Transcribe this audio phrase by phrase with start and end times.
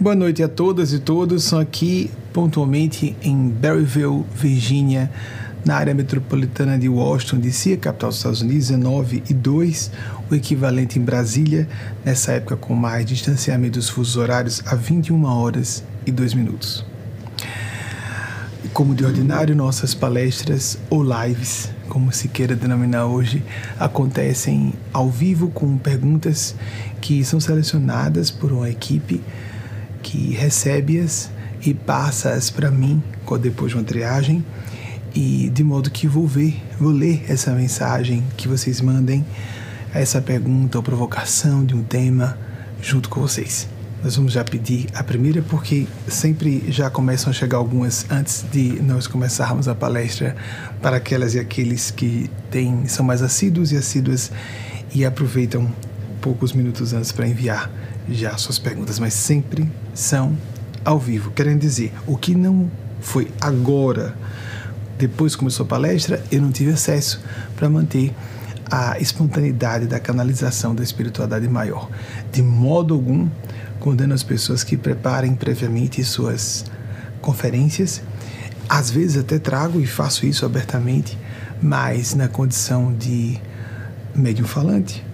[0.00, 1.44] Boa noite a todas e todos.
[1.44, 5.10] São aqui pontualmente em Berryville, Virgínia,
[5.62, 9.90] na área metropolitana de Washington, D.C., capital dos Estados Unidos, 19 e 2,
[10.30, 11.68] o equivalente em Brasília,
[12.02, 16.82] nessa época com mais distanciamento dos fusos horários, a 21 horas e 2 minutos.
[18.72, 23.44] Como de ordinário, nossas palestras ou lives, como se queira denominar hoje,
[23.78, 26.54] acontecem ao vivo com perguntas
[27.02, 29.20] que são selecionadas por uma equipe
[30.02, 31.30] que recebe-as
[31.62, 33.02] e passa-as para mim
[33.40, 34.44] depois de uma triagem
[35.14, 39.24] e de modo que vou ver, vou ler essa mensagem que vocês mandem,
[39.92, 42.38] essa pergunta ou provocação de um tema
[42.82, 43.68] junto com vocês.
[44.02, 48.80] Nós vamos já pedir a primeira porque sempre já começam a chegar algumas antes de
[48.82, 50.34] nós começarmos a palestra
[50.80, 54.32] para aquelas e aqueles que têm, são mais assíduos e assíduas
[54.94, 55.70] e aproveitam
[56.20, 57.70] poucos minutos antes para enviar
[58.08, 60.36] já suas perguntas, mas sempre são
[60.84, 61.30] ao vivo.
[61.30, 64.14] Querendo dizer, o que não foi agora,
[64.98, 67.20] depois que começou a palestra, eu não tive acesso
[67.56, 68.14] para manter
[68.70, 71.90] a espontaneidade da canalização da espiritualidade maior.
[72.30, 73.28] De modo algum,
[73.80, 76.64] condeno as pessoas que preparem previamente suas
[77.20, 78.02] conferências.
[78.68, 81.18] Às vezes até trago e faço isso abertamente,
[81.60, 83.40] mas na condição de
[84.14, 85.04] médium falante,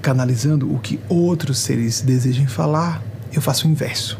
[0.00, 3.02] canalizando o que outros seres desejam falar,
[3.32, 4.18] eu faço o inverso.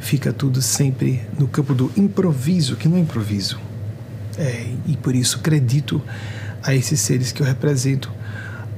[0.00, 3.58] Fica tudo sempre no campo do improviso, que não é improviso.
[4.36, 6.02] É, e por isso acredito
[6.62, 8.10] a esses seres que eu represento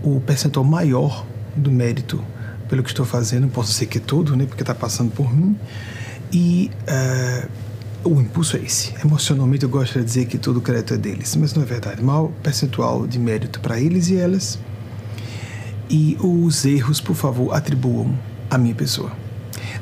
[0.03, 1.25] o percentual maior
[1.57, 2.23] do mérito
[2.69, 3.49] pelo que estou fazendo.
[3.49, 5.57] Posso ser que é tudo, né, porque está passando por mim.
[6.33, 8.93] E uh, o impulso é esse.
[9.03, 12.03] Emocionalmente eu gosto de dizer que todo o crédito é deles, mas não é verdade.
[12.03, 14.59] Maior percentual de mérito para eles e elas
[15.89, 18.19] e os erros, por favor, atribuam
[18.51, 19.24] à minha pessoa.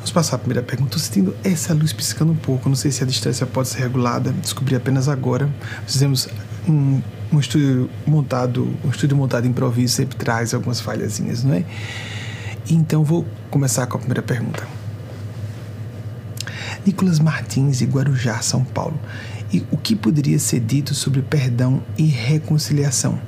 [0.03, 0.97] Vamos passar a primeira pergunta.
[0.97, 2.69] Estou sentindo essa luz piscando um pouco.
[2.69, 4.33] Não sei se a distância pode ser regulada.
[4.33, 5.49] Descobri apenas agora.
[5.87, 6.29] Fizemos
[6.69, 7.01] um,
[7.33, 11.65] um estúdio montado, um estúdio montado improviso sempre traz algumas falhazinhas, não é?
[12.69, 14.67] Então vou começar com a primeira pergunta.
[16.85, 18.99] Nicolas Martins, de Guarujá, São Paulo.
[19.53, 23.21] E o que poderia ser dito sobre perdão e reconciliação?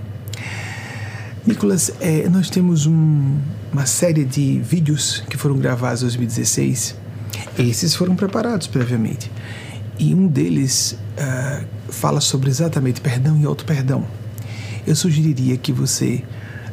[1.46, 3.36] Nicolas, é, nós temos um,
[3.70, 6.96] uma série de vídeos que foram gravados em 2016.
[7.58, 9.30] Esses foram preparados previamente.
[9.98, 14.06] E um deles uh, fala sobre exatamente perdão e auto-perdão.
[14.86, 16.22] Eu sugeriria que você,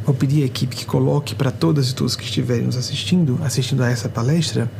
[0.06, 3.84] vou pedir à equipe que coloque para todas e todos que estiverem nos assistindo, assistindo
[3.84, 4.72] a essa palestra,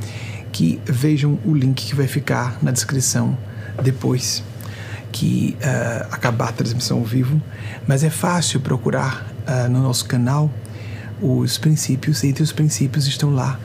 [0.54, 3.38] que vejam o link que vai ficar na descrição
[3.84, 4.42] depois
[5.12, 7.42] que uh, acabar a transmissão ao vivo.
[7.86, 10.52] Mas é fácil procurar uh, no nosso canal
[11.22, 12.24] os princípios.
[12.24, 13.60] Entre os princípios estão lá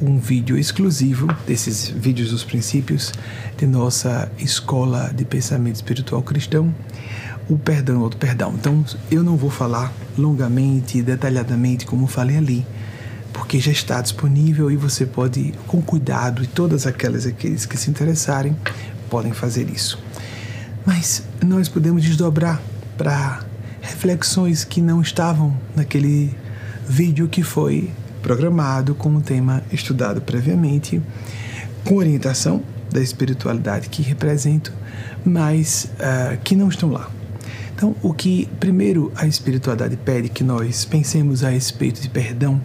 [0.00, 3.12] um vídeo exclusivo desses vídeos dos princípios
[3.56, 6.72] de nossa escola de pensamento espiritual cristão,
[7.48, 8.54] o perdão ou perdão.
[8.54, 12.66] Então, eu não vou falar longamente, detalhadamente como falei ali,
[13.32, 17.90] porque já está disponível e você pode, com cuidado, e todas aquelas aqueles que se
[17.90, 18.56] interessarem
[19.10, 19.98] podem fazer isso.
[20.86, 22.60] Mas nós podemos desdobrar
[22.96, 23.47] para
[23.80, 26.34] reflexões que não estavam naquele
[26.88, 27.90] vídeo que foi
[28.22, 31.00] programado com um tema estudado previamente,
[31.84, 34.72] com orientação da espiritualidade que represento,
[35.24, 37.10] mas uh, que não estão lá.
[37.74, 42.60] Então, o que primeiro a espiritualidade pede que nós pensemos a respeito de perdão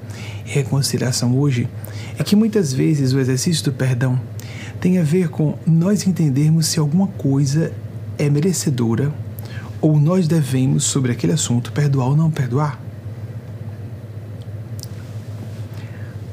[0.46, 1.70] e reconciliação hoje
[2.18, 4.20] é que muitas vezes o exercício do perdão
[4.82, 7.72] tem a ver com nós entendermos se alguma coisa
[8.18, 9.14] é merecedora
[9.84, 12.80] ou nós devemos, sobre aquele assunto, perdoar ou não perdoar?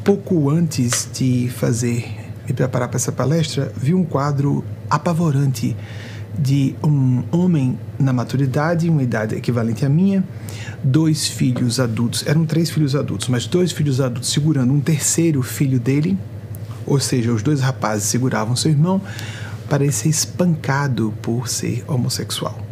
[0.04, 2.16] Pouco antes de fazer,
[2.46, 5.76] me preparar para essa palestra, vi um quadro apavorante
[6.38, 10.22] de um homem na maturidade, uma idade equivalente à minha,
[10.84, 15.80] dois filhos adultos, eram três filhos adultos, mas dois filhos adultos segurando um terceiro filho
[15.80, 16.16] dele,
[16.86, 19.02] ou seja, os dois rapazes seguravam seu irmão,
[19.68, 22.69] para ser espancado por ser homossexual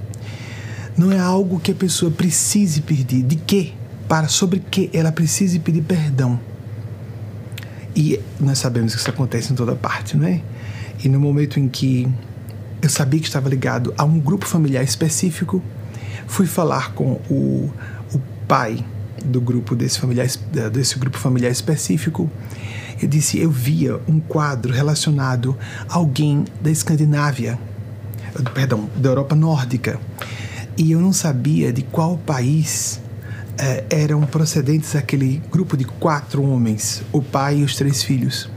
[0.99, 3.23] não é algo que a pessoa precise pedir.
[3.23, 3.73] De quê?
[4.09, 6.41] Para sobre que ela precise pedir perdão.
[7.95, 10.43] E nós sabemos que isso acontece em toda parte, não é?
[11.03, 12.09] E no momento em que
[12.83, 15.63] eu sabia que estava ligado a um grupo familiar específico,
[16.27, 17.73] fui falar com o,
[18.13, 18.19] o
[18.49, 18.85] pai
[19.25, 20.27] do grupo desse familiar
[20.73, 22.29] desse grupo familiar específico.
[23.01, 25.57] Eu disse, eu via um quadro relacionado
[25.89, 27.57] a alguém da Escandinávia,
[28.53, 30.01] perdão, da Europa nórdica
[30.79, 33.01] e eu não sabia de qual país
[33.59, 38.49] eh, eram procedentes aquele grupo de quatro homens, o pai e os três filhos.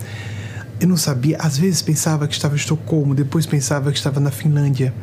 [0.80, 4.30] Eu não sabia, às vezes pensava que estava em Estocolmo, depois pensava que estava na
[4.30, 4.94] Finlândia.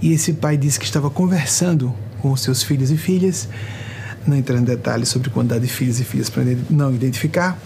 [0.00, 3.48] E esse pai disse que estava conversando com os seus filhos e filhas,
[4.24, 7.58] não entrando em detalhes sobre quantidade de filhos e filhas para não identificar,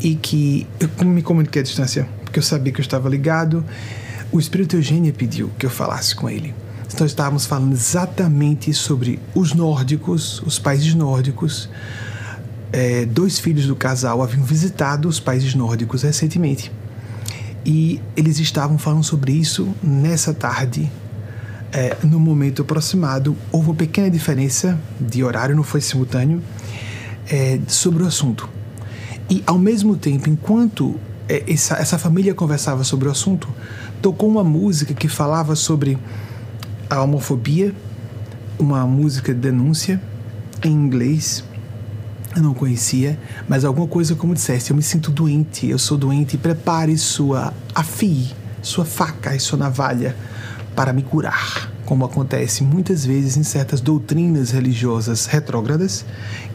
[0.00, 3.62] e que eu me comuniquei à distância, porque eu sabia que eu estava ligado.
[4.32, 6.54] O Espírito Eugênia pediu que eu falasse com ele.
[6.92, 11.68] Então estávamos falando exatamente sobre os nórdicos, os países nórdicos.
[12.72, 16.70] É, dois filhos do casal haviam visitado os países nórdicos recentemente.
[17.64, 20.90] E eles estavam falando sobre isso nessa tarde,
[21.72, 23.36] é, no momento aproximado.
[23.52, 26.42] Houve uma pequena diferença de horário, não foi simultâneo,
[27.28, 28.48] é, sobre o assunto.
[29.28, 30.96] E ao mesmo tempo, enquanto
[31.28, 33.48] é, essa, essa família conversava sobre o assunto,
[34.02, 35.96] tocou uma música que falava sobre
[36.90, 37.72] a homofobia,
[38.58, 40.02] uma música de denúncia
[40.62, 41.44] em inglês.
[42.36, 46.36] Eu não conhecia, mas alguma coisa como dissesse, eu me sinto doente, eu sou doente,
[46.36, 50.14] prepare sua afie, sua faca e sua navalha
[50.74, 56.04] para me curar, como acontece muitas vezes em certas doutrinas religiosas retrógradas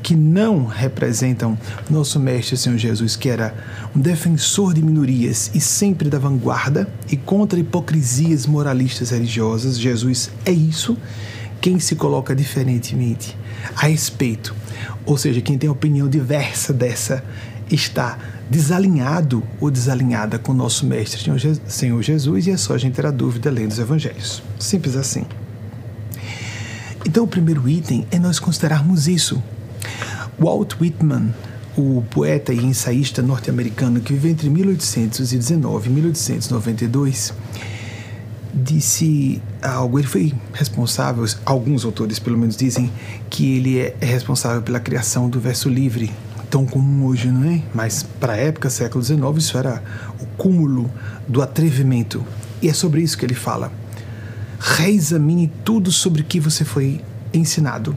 [0.01, 1.57] que não representam
[1.89, 3.53] nosso mestre Senhor Jesus, que era
[3.95, 9.79] um defensor de minorias e sempre da vanguarda e contra hipocrisias moralistas religiosas.
[9.79, 10.97] Jesus é isso.
[11.59, 13.37] Quem se coloca diferentemente
[13.75, 14.55] a respeito,
[15.05, 17.23] ou seja, quem tem opinião diversa dessa,
[17.69, 18.17] está
[18.49, 21.21] desalinhado ou desalinhada com nosso Mestre
[21.67, 24.43] Senhor Jesus e é só a gente ter a dúvida lendo os Evangelhos.
[24.59, 25.25] Simples assim.
[27.05, 29.41] Então, o primeiro item é nós considerarmos isso.
[30.39, 31.33] Walt Whitman,
[31.77, 37.33] o poeta e ensaísta norte-americano que viveu entre 1819 e 1892,
[38.53, 39.99] disse algo.
[39.99, 42.91] Ele foi responsável, alguns autores pelo menos dizem
[43.29, 46.11] que ele é responsável pela criação do verso livre,
[46.55, 47.61] tão comum hoje, não é?
[47.73, 49.83] Mas para a época, século XIX, isso era
[50.21, 50.89] o cúmulo
[51.27, 52.25] do atrevimento.
[52.61, 53.73] E é sobre isso que ele fala.
[54.57, 57.01] Reexamine tudo sobre que você foi
[57.33, 57.93] ensinado.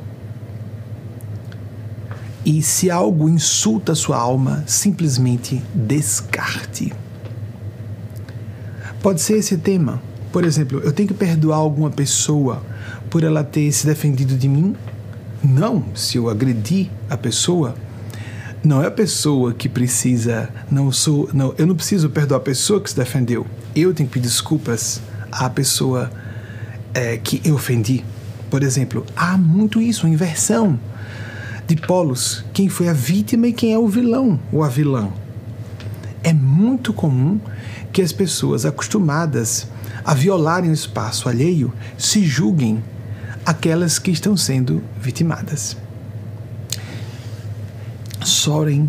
[2.44, 6.92] E se algo insulta a sua alma, simplesmente descarte.
[9.00, 10.02] Pode ser esse tema.
[10.32, 12.60] Por exemplo, eu tenho que perdoar alguma pessoa
[13.08, 14.74] por ela ter se defendido de mim?
[15.44, 17.76] Não, se eu agredi a pessoa,
[18.62, 22.80] não é a pessoa que precisa, não sou, não, eu não preciso perdoar a pessoa
[22.80, 23.46] que se defendeu.
[23.74, 25.00] Eu tenho que pedir desculpas
[25.30, 26.10] à pessoa
[26.92, 28.04] é, que eu ofendi.
[28.50, 30.78] Por exemplo, há muito isso, uma inversão
[31.66, 32.44] de polos.
[32.52, 35.08] Quem foi a vítima e quem é o vilão ou a vilã.
[36.22, 37.38] É muito comum
[37.92, 39.68] que as pessoas acostumadas
[40.04, 42.82] a violarem o espaço alheio se julguem
[43.44, 45.76] aquelas que estão sendo vitimadas.
[48.38, 48.88] Soren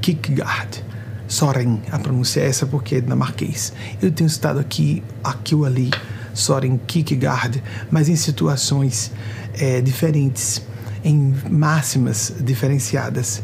[0.00, 0.82] Kierkegaard.
[1.28, 3.74] Soren, a pronúncia é essa porque é dinamarquês.
[4.00, 5.90] Eu tenho citado aqui, aqui ou ali,
[6.32, 9.12] Soren Kierkegaard, mas em situações
[9.52, 10.62] é, diferentes,
[11.04, 13.42] em máximas diferenciadas.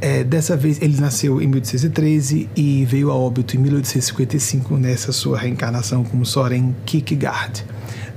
[0.00, 5.38] É, dessa vez ele nasceu em 1813 e veio a óbito em 1855 nessa sua
[5.38, 7.62] reencarnação como Soren Kierkegaard,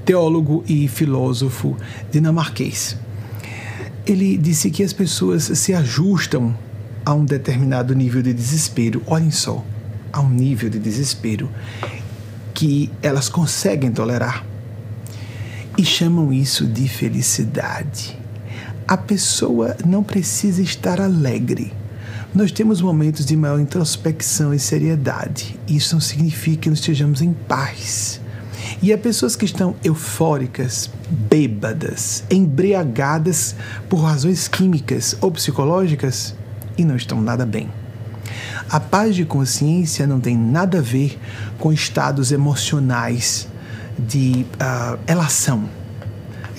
[0.06, 1.76] teólogo e filósofo
[2.10, 2.96] dinamarquês
[4.06, 6.56] ele disse que as pessoas se ajustam
[7.04, 9.02] a um determinado nível de desespero.
[9.06, 9.64] Olhem só,
[10.12, 11.50] a um nível de desespero
[12.54, 14.46] que elas conseguem tolerar
[15.78, 18.18] e chamam isso de felicidade.
[18.88, 21.74] A pessoa não precisa estar alegre.
[22.34, 25.60] Nós temos momentos de maior introspecção e seriedade.
[25.68, 28.22] Isso não significa que nós estejamos em paz.
[28.82, 33.56] E há pessoas que estão eufóricas, bêbadas, embriagadas
[33.90, 36.36] por razões químicas ou psicológicas
[36.78, 37.70] e não estão nada bem.
[38.70, 41.20] A paz de consciência não tem nada a ver
[41.60, 43.48] com estados emocionais
[43.98, 45.70] de uh, elação.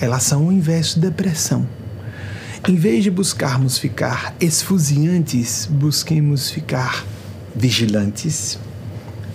[0.01, 1.67] Elação é o inverso de depressão.
[2.67, 7.05] Em vez de buscarmos ficar esfuziantes, busquemos ficar
[7.55, 8.57] vigilantes.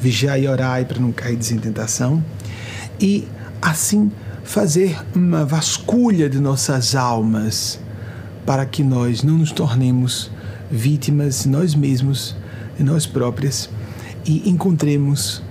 [0.00, 2.22] Vigiai e orai para não cair em tentação
[3.02, 3.26] e
[3.60, 4.12] assim
[4.44, 7.80] fazer uma vasculha de nossas almas
[8.46, 10.30] para que nós não nos tornemos
[10.70, 12.36] vítimas de nós mesmos,
[12.76, 13.68] de nós próprias
[14.24, 15.42] e encontremos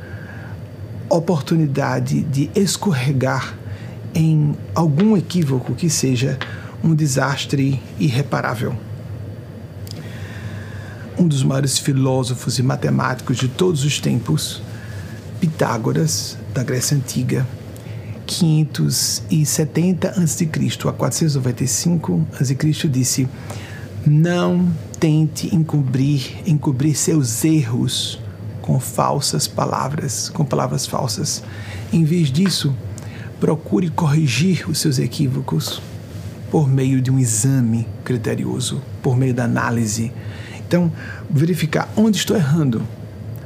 [1.09, 3.57] oportunidade de escorregar
[4.15, 6.39] em algum equívoco que seja
[6.81, 8.75] um desastre irreparável.
[11.17, 14.61] Um dos maiores filósofos e matemáticos de todos os tempos,
[15.39, 17.47] Pitágoras, da Grécia Antiga,
[18.25, 20.49] 570 a.C.
[20.87, 22.55] a 495 a.C.
[22.87, 23.27] disse:
[24.05, 28.19] Não tente encobrir, encobrir seus erros
[28.61, 31.43] com falsas palavras, com palavras falsas.
[31.91, 32.73] Em vez disso,
[33.39, 35.81] procure corrigir os seus equívocos
[36.51, 40.11] por meio de um exame criterioso, por meio da análise.
[40.59, 40.91] Então,
[41.29, 42.85] verificar onde estou errando,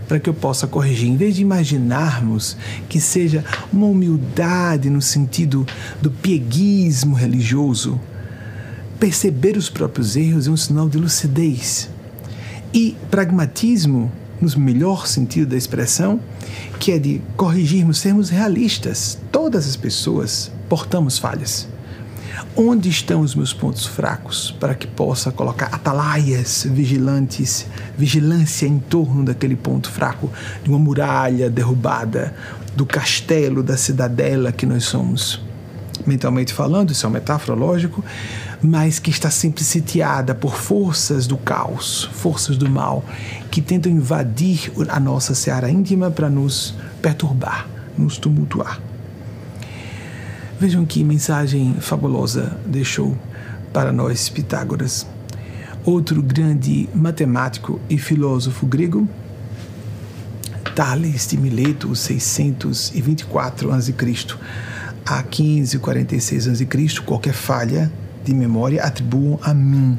[0.08, 1.10] para que eu possa corrigir.
[1.10, 2.58] Em vez de imaginarmos
[2.88, 5.66] que seja uma humildade no sentido
[6.02, 8.00] do pieguismo religioso,
[9.00, 11.90] perceber os próprios erros é um sinal de lucidez.
[12.74, 16.20] E pragmatismo, no melhor sentido da expressão,
[16.80, 19.18] que é de corrigirmos, sermos realistas.
[19.32, 21.68] Todas as pessoas portamos falhas.
[22.56, 29.24] Onde estão os meus pontos fracos para que possa colocar atalaias vigilantes, vigilância em torno
[29.24, 30.32] daquele ponto fraco,
[30.64, 32.34] de uma muralha derrubada,
[32.76, 35.42] do castelo, da cidadela que nós somos?
[36.06, 38.04] Mentalmente falando, isso é uma metáfora, lógico,
[38.62, 43.04] mas que está sempre sitiada por forças do caos, forças do mal,
[43.50, 48.80] que tentam invadir a nossa seara íntima para nos perturbar, nos tumultuar.
[50.58, 53.18] Vejam que mensagem fabulosa deixou
[53.74, 55.06] para nós Pitágoras.
[55.84, 59.06] Outro grande matemático e filósofo grego,
[60.74, 63.94] Tales de Mileto, 624 a.C.
[65.06, 67.92] a 1546 a.C., qualquer falha
[68.24, 69.98] de memória atribuam a mim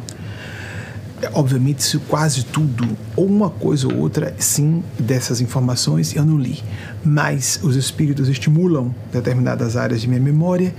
[1.33, 6.63] obviamente, se quase tudo, ou uma coisa ou outra, sim, dessas informações eu não li.
[7.05, 10.75] Mas os espíritos estimulam determinadas áreas de minha memória,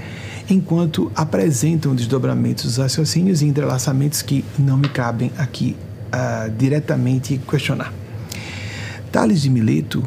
[0.50, 5.76] enquanto apresentam desdobramentos dos raciocínios e entrelaçamentos que não me cabem aqui
[6.08, 7.94] uh, diretamente questionar.
[9.12, 10.04] Tales de Mileto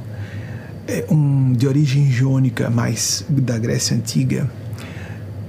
[0.87, 4.51] é um de origem jônica, mais da Grécia Antiga,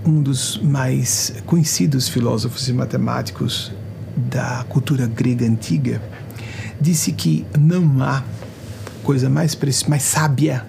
[0.05, 3.71] um dos mais conhecidos filósofos e matemáticos
[4.15, 6.01] da cultura grega antiga,
[6.79, 8.23] disse que não há
[9.03, 10.65] coisa mais, mais sábia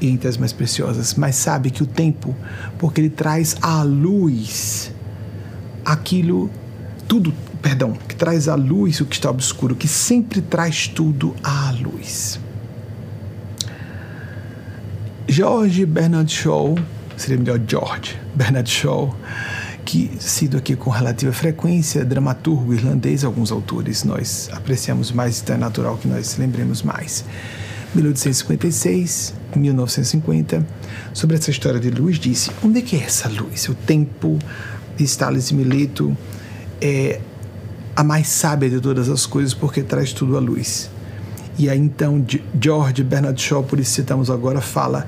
[0.00, 2.34] entre as mais preciosas, mais sábia que o tempo,
[2.78, 4.92] porque ele traz à luz
[5.84, 6.50] aquilo,
[7.06, 11.72] tudo, perdão, que traz à luz o que está obscuro, que sempre traz tudo à
[11.72, 12.40] luz.
[15.28, 16.76] George Bernard Shaw,
[17.16, 19.14] seria melhor George Bernard Shaw,
[19.84, 25.58] que sido aqui com relativa frequência dramaturgo irlandês, alguns autores nós apreciamos mais, então é
[25.58, 27.24] natural que nós lembremos mais.
[27.94, 30.66] 1856, 1950,
[31.12, 33.68] sobre essa história de luz, disse: onde é que é essa luz?
[33.68, 34.38] O tempo
[34.96, 36.16] de Stalin e Mileto
[36.80, 37.20] é
[37.94, 40.90] a mais sábia de todas as coisas porque traz tudo à luz.
[41.58, 42.24] E aí então
[42.58, 45.06] George Bernard Shaw, por isso citamos agora, fala: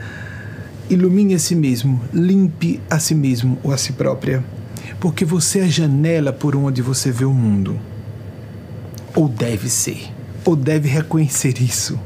[0.91, 4.45] ilumine a si mesmo, limpe a si mesmo ou a si própria
[5.05, 7.79] porque você é a janela por onde você vê o mundo.
[9.15, 10.11] Ou deve ser,
[10.47, 12.01] ou deve reconhecer isso.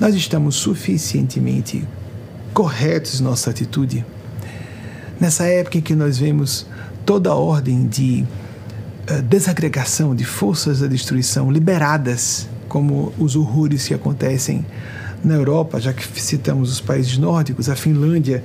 [0.00, 1.86] Nós estamos suficientemente
[2.52, 4.04] corretos em nossa atitude.
[5.20, 6.66] Nessa época em que nós vemos
[7.06, 8.24] toda a ordem de
[9.08, 14.66] uh, desagregação de forças da destruição liberadas, como os horrores que acontecem
[15.22, 18.42] na Europa, já que citamos os países nórdicos, a Finlândia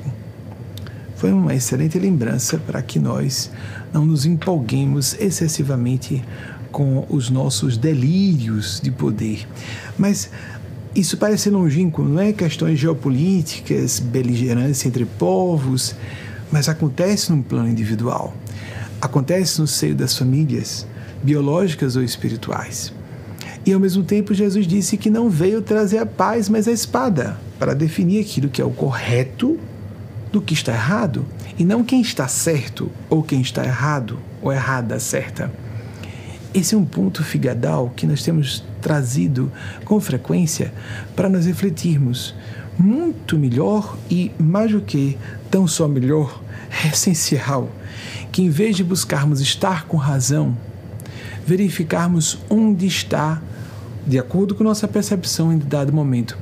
[1.15, 3.49] Foi uma excelente lembrança para que nós
[3.91, 6.23] não nos empolguemos excessivamente
[6.77, 9.47] com os nossos delírios de poder.
[9.97, 10.29] Mas
[10.93, 15.95] isso parece longínquo, não é questões geopolíticas, beligerância entre povos,
[16.51, 18.31] mas acontece num plano individual.
[19.01, 20.85] Acontece no seio das famílias,
[21.23, 22.93] biológicas ou espirituais.
[23.65, 27.39] E ao mesmo tempo, Jesus disse que não veio trazer a paz, mas a espada,
[27.57, 29.59] para definir aquilo que é o correto
[30.31, 31.25] do que está errado,
[31.57, 35.51] e não quem está certo ou quem está errado ou errada certa.
[36.57, 39.51] Esse é um ponto figadal que nós temos trazido
[39.85, 40.73] com frequência
[41.15, 42.33] para nós refletirmos.
[42.79, 45.19] Muito melhor e, mais do que
[45.51, 46.41] tão só melhor,
[46.83, 47.69] é essencial
[48.31, 50.57] que, em vez de buscarmos estar com razão,
[51.45, 53.39] verificarmos onde está,
[54.07, 56.39] de acordo com nossa percepção em dado momento,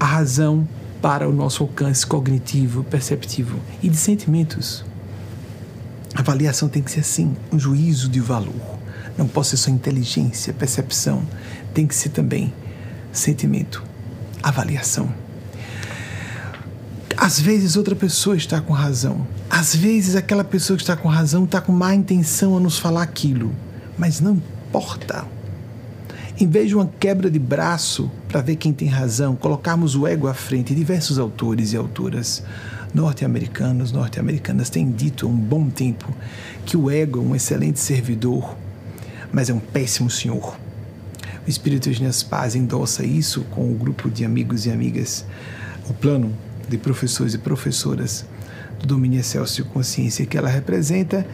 [0.00, 0.66] a razão
[1.02, 4.82] para o nosso alcance cognitivo, perceptivo e de sentimentos.
[6.14, 8.75] A avaliação tem que ser assim, um juízo de valor.
[9.16, 11.22] Não pode ser só inteligência, percepção,
[11.72, 12.52] tem que ser também
[13.12, 13.82] sentimento,
[14.42, 15.12] avaliação.
[17.16, 19.26] Às vezes outra pessoa está com razão.
[19.48, 23.02] Às vezes aquela pessoa que está com razão está com má intenção a nos falar
[23.02, 23.54] aquilo.
[23.96, 24.34] Mas não
[24.68, 25.24] importa.
[26.38, 30.26] Em vez de uma quebra de braço para ver quem tem razão, colocarmos o ego
[30.26, 32.42] à frente, diversos autores e autoras
[32.92, 36.14] norte-americanos, norte-americanas têm dito há um bom tempo
[36.66, 38.54] que o ego é um excelente servidor,
[39.36, 40.58] mas é um péssimo senhor.
[41.46, 45.26] O Espírito Eugênio Paz endossa isso com o grupo de amigos e amigas,
[45.90, 46.34] o plano
[46.66, 48.24] de professores e professoras
[48.80, 51.26] do domínio excelso de consciência que ela representa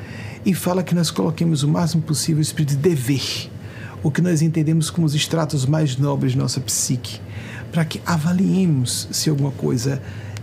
[0.45, 3.49] e fala que nós coloquemos o máximo possível o espírito de dever
[4.03, 7.21] o que nós entendemos como os estratos mais nobres de nossa psique,
[7.71, 10.03] para que avaliemos se alguma coisa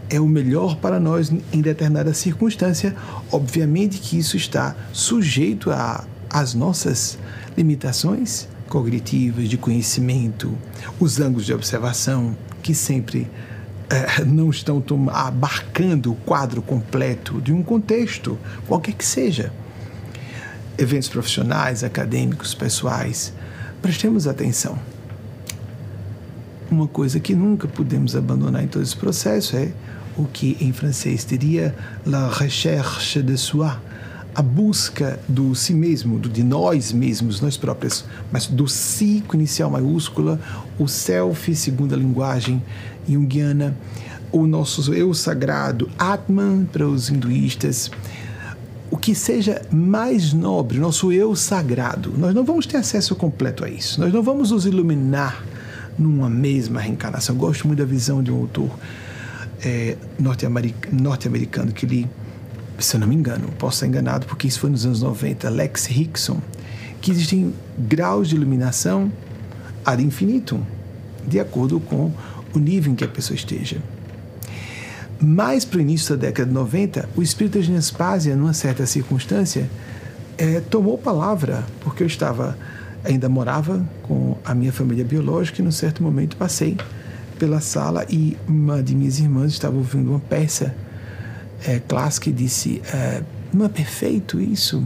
[0.10, 2.96] é o melhor para nós em determinada circunstância.
[3.30, 5.70] Obviamente que isso está sujeito
[6.30, 7.20] às nossas
[7.60, 10.58] limitações cognitivas, de conhecimento,
[11.00, 13.28] os ângulos de observação, que sempre
[13.90, 18.38] é, não estão abarcando o quadro completo de um contexto,
[18.68, 19.52] qualquer que seja.
[20.78, 23.34] Eventos profissionais, acadêmicos, pessoais,
[23.82, 24.78] Prestemos atenção.
[26.70, 29.72] Uma coisa que nunca podemos abandonar em todo esse processo é
[30.18, 31.74] o que em francês diria
[32.06, 33.72] la recherche de soi,
[34.40, 39.36] a busca do si mesmo, do de nós mesmos, nós próprios, mas do si com
[39.36, 40.40] inicial maiúscula,
[40.80, 42.64] o self, segundo a linguagem
[43.06, 43.78] junguiana,
[44.32, 47.92] o nosso eu sagrado, Atman para os hinduístas,
[48.90, 52.14] o que seja mais nobre, nosso eu sagrado.
[52.18, 54.00] Nós não vamos ter acesso completo a isso.
[54.00, 55.44] Nós não vamos nos iluminar
[55.98, 57.36] numa mesma reencarnação.
[57.36, 58.72] Eu gosto muito da visão de um autor
[59.62, 62.08] é, norte-americano que li,
[62.80, 65.86] se eu não me engano, posso estar enganado porque isso foi nos anos 90, Lex
[65.86, 66.42] Rickson,
[67.02, 69.12] que existem graus de iluminação
[69.86, 70.62] ad infinitum,
[71.28, 72.12] de acordo com
[72.54, 73.78] o nível em que a pessoa esteja.
[75.20, 79.70] Mais para o início da década de 90, o espírito de Nespásia, numa certa circunstância,
[80.38, 82.58] é, tomou palavra, porque eu estava,
[83.04, 86.78] ainda morava com a minha família biológica e, num certo momento, passei
[87.38, 90.74] pela sala e uma de minhas irmãs estava ouvindo uma peça
[91.66, 91.82] é,
[92.26, 94.84] e disse: é, Não é perfeito isso?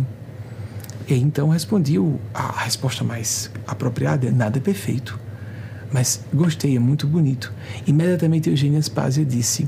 [1.07, 1.95] E então respondi
[2.33, 5.19] a resposta mais apropriada: Nada é perfeito.
[5.91, 7.53] Mas gostei, é muito bonito.
[7.86, 9.67] Imediatamente Eugênia Spásia disse: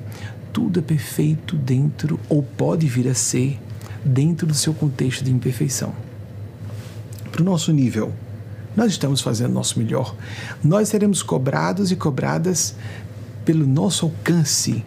[0.56, 3.60] tudo é perfeito dentro, ou pode vir a ser,
[4.06, 5.94] dentro do seu contexto de imperfeição.
[7.30, 8.13] Para o nosso nível,
[8.74, 10.15] nós estamos fazendo nosso melhor.
[10.63, 12.74] Nós seremos cobrados e cobradas
[13.44, 14.86] pelo nosso alcance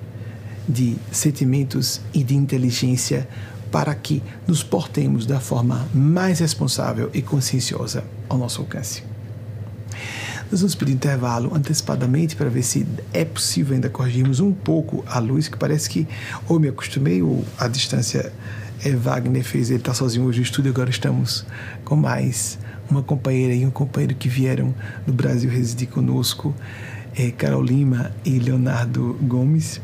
[0.69, 3.29] de sentimentos e de inteligência
[3.71, 9.03] para que nos portemos da forma mais responsável e conscienciosa ao nosso alcance.
[10.51, 15.19] Nós vamos pedir intervalo antecipadamente para ver se é possível ainda corrigirmos um pouco a
[15.19, 16.09] luz, que parece que
[16.49, 18.33] ou me acostumei ou a distância
[18.83, 21.45] é, Wagner fez, ele está sozinho hoje no estúdio, agora estamos
[21.85, 22.59] com mais
[22.91, 24.75] uma companheira e um companheiro que vieram
[25.07, 26.55] do Brasil residir conosco,
[27.15, 29.81] é, Carol Lima e Leonardo Gomes.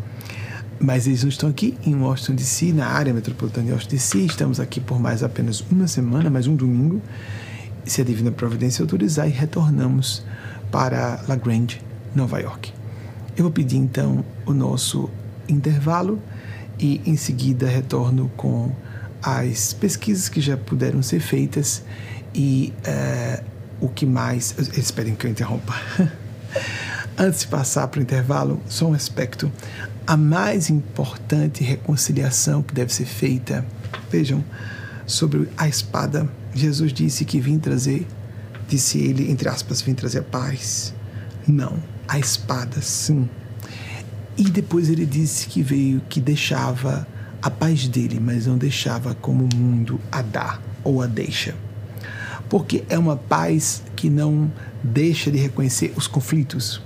[0.80, 4.18] Mas eles não estão aqui em Washington DC, na área metropolitana de Washington DC.
[4.18, 7.00] Estamos aqui por mais apenas uma semana, mais um domingo,
[7.84, 10.24] se a Divina Providência autorizar, e retornamos
[10.70, 11.80] para La Grande,
[12.14, 12.72] Nova York.
[13.36, 15.08] Eu vou pedir então o nosso
[15.48, 16.20] intervalo
[16.78, 18.72] e em seguida retorno com
[19.22, 21.82] as pesquisas que já puderam ser feitas
[22.34, 23.44] e uh,
[23.80, 24.54] o que mais.
[24.58, 25.74] Eles pedem que eu interrompa.
[27.16, 29.50] Antes de passar para o intervalo, só um aspecto.
[30.06, 33.64] A mais importante reconciliação que deve ser feita,
[34.10, 34.44] vejam,
[35.06, 36.28] sobre a espada.
[36.54, 38.06] Jesus disse que vim trazer
[38.68, 40.94] Disse ele, entre aspas, vim trazer paz.
[41.46, 41.76] Não,
[42.08, 43.28] a espada, sim.
[44.36, 47.06] E depois ele disse que veio, que deixava
[47.42, 51.54] a paz dele, mas não deixava como o mundo a dá ou a deixa.
[52.48, 54.50] Porque é uma paz que não
[54.82, 56.80] deixa de reconhecer os conflitos.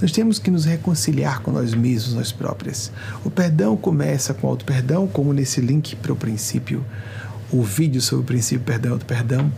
[0.00, 2.92] Nós temos que nos reconciliar com nós mesmos, nós próprias.
[3.24, 6.84] O perdão começa com auto-perdão, como nesse link para o princípio,
[7.50, 9.50] o vídeo sobre o princípio perdão auto-perdão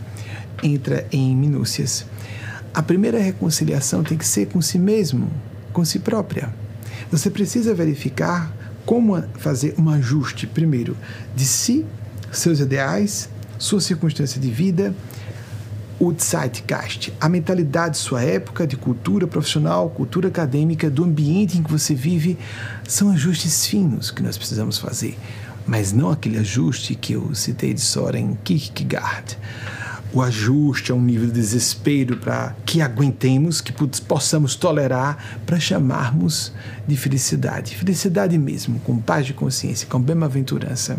[0.63, 2.05] entra em minúcias.
[2.73, 5.29] A primeira reconciliação tem que ser com si mesmo,
[5.73, 6.53] com si própria.
[7.11, 8.53] Você precisa verificar
[8.85, 10.95] como fazer um ajuste, primeiro,
[11.35, 11.85] de si,
[12.31, 14.93] seus ideais, sua circunstância de vida,
[15.99, 21.63] o Zeitgeist, a mentalidade de sua época, de cultura profissional, cultura acadêmica, do ambiente em
[21.63, 22.37] que você vive,
[22.87, 25.17] são ajustes finos que nós precisamos fazer,
[25.67, 29.37] mas não aquele ajuste que eu citei de Soren Kierkegaard.
[30.11, 33.71] O ajuste a um nível de desespero para que aguentemos, que
[34.07, 36.51] possamos tolerar, para chamarmos
[36.87, 37.75] de felicidade.
[37.75, 40.97] Felicidade mesmo, com paz de consciência, com bem-aventurança,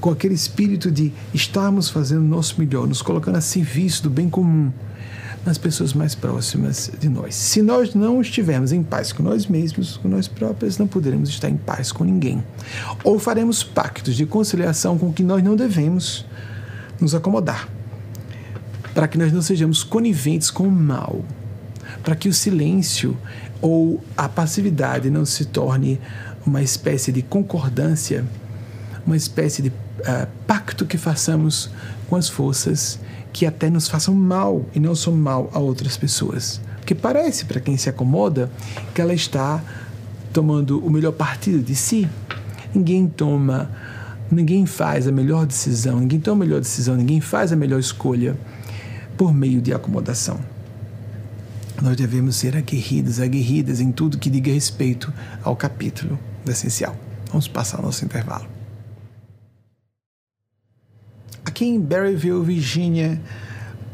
[0.00, 4.28] com aquele espírito de estarmos fazendo o nosso melhor, nos colocando a serviço do bem
[4.28, 4.70] comum
[5.46, 7.36] nas pessoas mais próximas de nós.
[7.36, 11.48] Se nós não estivermos em paz com nós mesmos, com nós próprios, não poderemos estar
[11.48, 12.42] em paz com ninguém.
[13.04, 16.26] Ou faremos pactos de conciliação com que nós não devemos
[17.00, 17.68] nos acomodar,
[18.92, 21.24] para que nós não sejamos coniventes com o mal,
[22.02, 23.16] para que o silêncio
[23.62, 26.00] ou a passividade não se torne
[26.44, 28.24] uma espécie de concordância,
[29.06, 31.70] uma espécie de uh, pacto que façamos
[32.08, 32.98] com as forças
[33.32, 36.60] que até nos façam mal e não são mal a outras pessoas.
[36.76, 38.50] Porque parece, para quem se acomoda,
[38.94, 39.62] que ela está
[40.32, 42.08] tomando o melhor partido de si.
[42.74, 43.70] Ninguém toma,
[44.30, 48.36] ninguém faz a melhor decisão, ninguém toma a melhor decisão, ninguém faz a melhor escolha
[49.16, 50.38] por meio de acomodação.
[51.82, 56.96] Nós devemos ser aguerridos, aguerridas em tudo que diga respeito ao capítulo do essencial.
[57.30, 58.55] Vamos passar o nosso intervalo.
[61.46, 63.20] Aqui em Berryville, Virgínia,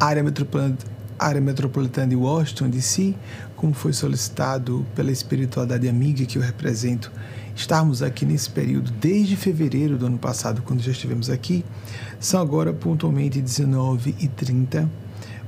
[0.01, 0.79] área metropolitana,
[1.19, 3.15] área metropolitana de Washington, D.C.,
[3.55, 7.12] como foi solicitado pela espiritualidade amiga que eu represento,
[7.55, 11.62] estarmos aqui nesse período desde fevereiro do ano passado, quando já estivemos aqui,
[12.19, 14.88] são agora pontualmente 19h30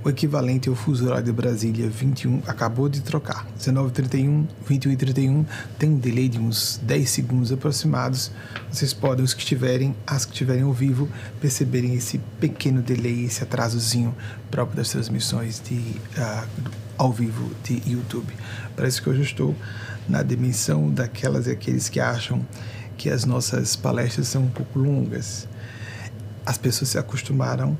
[0.05, 3.47] o equivalente ao fuso horário de Brasília 21 acabou de trocar.
[3.59, 5.47] 19h31, 21h31
[5.79, 8.31] tem um delay de uns 10 segundos aproximados.
[8.71, 11.09] Vocês podem, os que estiverem, as que estiverem ao vivo,
[11.40, 14.14] perceberem esse pequeno delay, esse atrasozinho
[14.51, 16.47] próprio das transmissões de, uh,
[16.99, 18.31] ao vivo de YouTube.
[18.77, 19.57] Parece que hoje eu estou
[20.07, 22.45] na dimensão daquelas e aqueles que acham
[22.99, 25.49] que as nossas palestras são um pouco longas.
[26.45, 27.79] As pessoas se acostumaram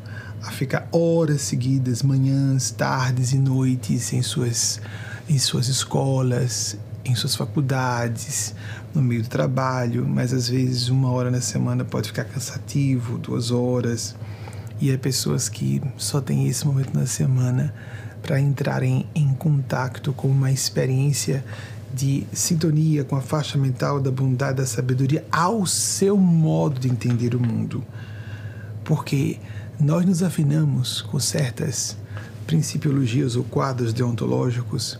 [0.51, 4.81] ficar horas seguidas, manhãs, tardes e noites em suas,
[5.29, 8.55] em suas escolas, em suas faculdades,
[8.95, 13.51] no meio do trabalho, mas às vezes uma hora na semana pode ficar cansativo, duas
[13.51, 14.15] horas.
[14.81, 17.73] E é pessoas que só têm esse momento na semana
[18.23, 21.45] para entrarem em contato com uma experiência
[21.93, 27.37] de sintonia com a faixa mental da bondade, da sabedoria ao seu modo de entender
[27.37, 27.85] o mundo.
[28.83, 29.39] Porque
[29.81, 31.97] nós nos afinamos com certas
[32.47, 34.99] principiologias ou quadros deontológicos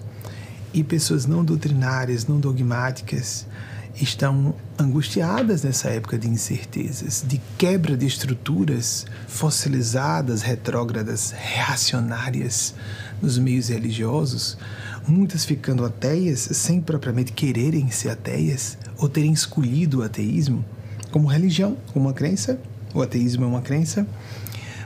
[0.73, 3.47] e pessoas não doutrinárias, não dogmáticas,
[3.95, 12.75] estão angustiadas nessa época de incertezas, de quebra de estruturas fossilizadas, retrógradas, reacionárias
[13.23, 14.59] nos meios religiosos,
[15.07, 20.65] muitas ficando ateias sem propriamente quererem ser ateias ou terem escolhido o ateísmo
[21.13, 22.59] como religião, como uma crença.
[22.93, 24.07] O ateísmo é uma crença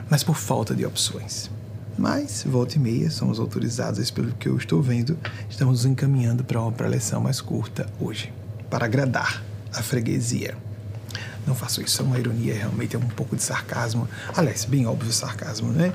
[0.09, 1.49] mas por falta de opções.
[1.97, 5.17] Mas, volta e meia, somos autorizados, pelo que eu estou vendo,
[5.49, 8.31] estamos nos encaminhando para uma preleção mais curta hoje,
[8.69, 9.43] para agradar
[9.73, 10.55] a freguesia.
[11.45, 14.07] Não faço isso, é uma ironia, realmente é um pouco de sarcasmo.
[14.35, 15.93] Aliás, bem óbvio sarcasmo, né?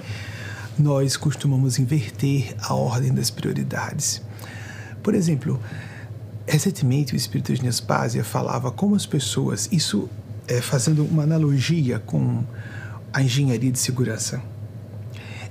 [0.78, 4.20] Nós costumamos inverter a ordem das prioridades.
[5.02, 5.60] Por exemplo,
[6.46, 10.08] recentemente o Espírito de Nespásia falava como as pessoas, isso
[10.46, 12.44] é, fazendo uma analogia com
[13.14, 14.42] a engenharia de segurança.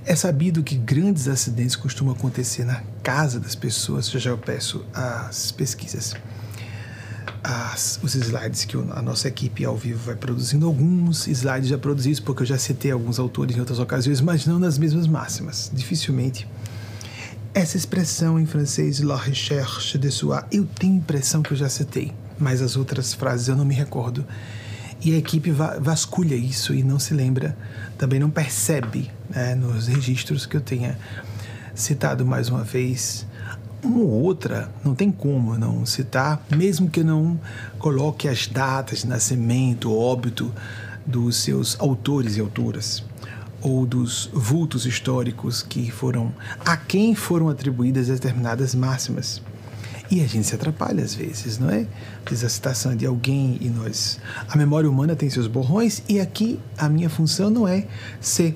[0.04, 4.10] É sabido que grandes acidentes costumam acontecer na casa das pessoas.
[4.10, 6.14] Já já eu peço as pesquisas,
[7.42, 10.66] as, os slides que a nossa equipe ao vivo vai produzindo.
[10.66, 14.58] Alguns slides já produzidos, porque eu já citei alguns autores em outras ocasiões, mas não
[14.58, 15.70] nas mesmas máximas.
[15.72, 16.46] Dificilmente.
[17.54, 22.12] Essa expressão em francês, la recherche de soi, eu tenho impressão que eu já citei,
[22.38, 24.26] mas as outras frases eu não me recordo
[25.04, 27.54] e a equipe vasculha isso e não se lembra,
[27.98, 30.98] também não percebe né, nos registros que eu tenha
[31.74, 33.26] citado mais uma vez.
[33.82, 37.38] Uma ou outra, não tem como não citar, mesmo que não
[37.78, 40.50] coloque as datas de nascimento, óbito
[41.04, 43.04] dos seus autores e autoras,
[43.60, 46.32] ou dos vultos históricos que foram
[46.64, 49.42] a quem foram atribuídas determinadas máximas.
[50.14, 51.88] E a gente se atrapalha às vezes, não é?
[52.24, 54.20] Diz a citação de alguém e nós.
[54.48, 57.88] A memória humana tem seus borrões e aqui a minha função não é
[58.20, 58.54] ser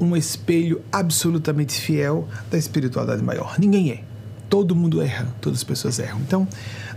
[0.00, 3.54] um espelho absolutamente fiel da espiritualidade maior.
[3.56, 4.02] Ninguém é.
[4.50, 6.18] Todo mundo erra, todas as pessoas erram.
[6.18, 6.48] Então,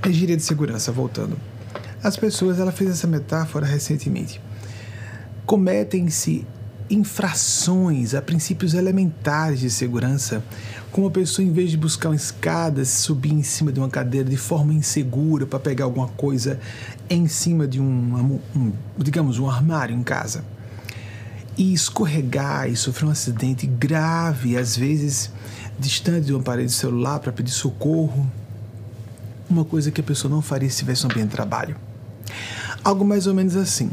[0.02, 1.38] a gíria de segurança, voltando.
[2.02, 4.42] As pessoas, ela fez essa metáfora recentemente.
[5.46, 6.48] Cometem-se
[6.90, 10.44] infrações a princípios elementares de segurança,
[10.92, 14.30] como a pessoa, em vez de buscar uma escada, subir em cima de uma cadeira
[14.30, 16.60] de forma insegura para pegar alguma coisa
[17.10, 20.44] em cima de um, um, digamos, um armário em casa.
[21.58, 25.30] e escorregar e sofrer um acidente grave, às vezes
[25.78, 28.26] distante de um aparelho celular para pedir socorro,
[29.50, 31.76] uma coisa que a pessoa não faria se tivesse um ambiente de trabalho.
[32.84, 33.92] Algo mais ou menos assim.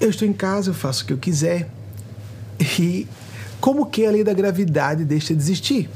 [0.00, 1.68] Eu estou em casa, eu faço o que eu quiser
[2.58, 3.06] e
[3.64, 5.88] como que a lei da gravidade deixa de existir?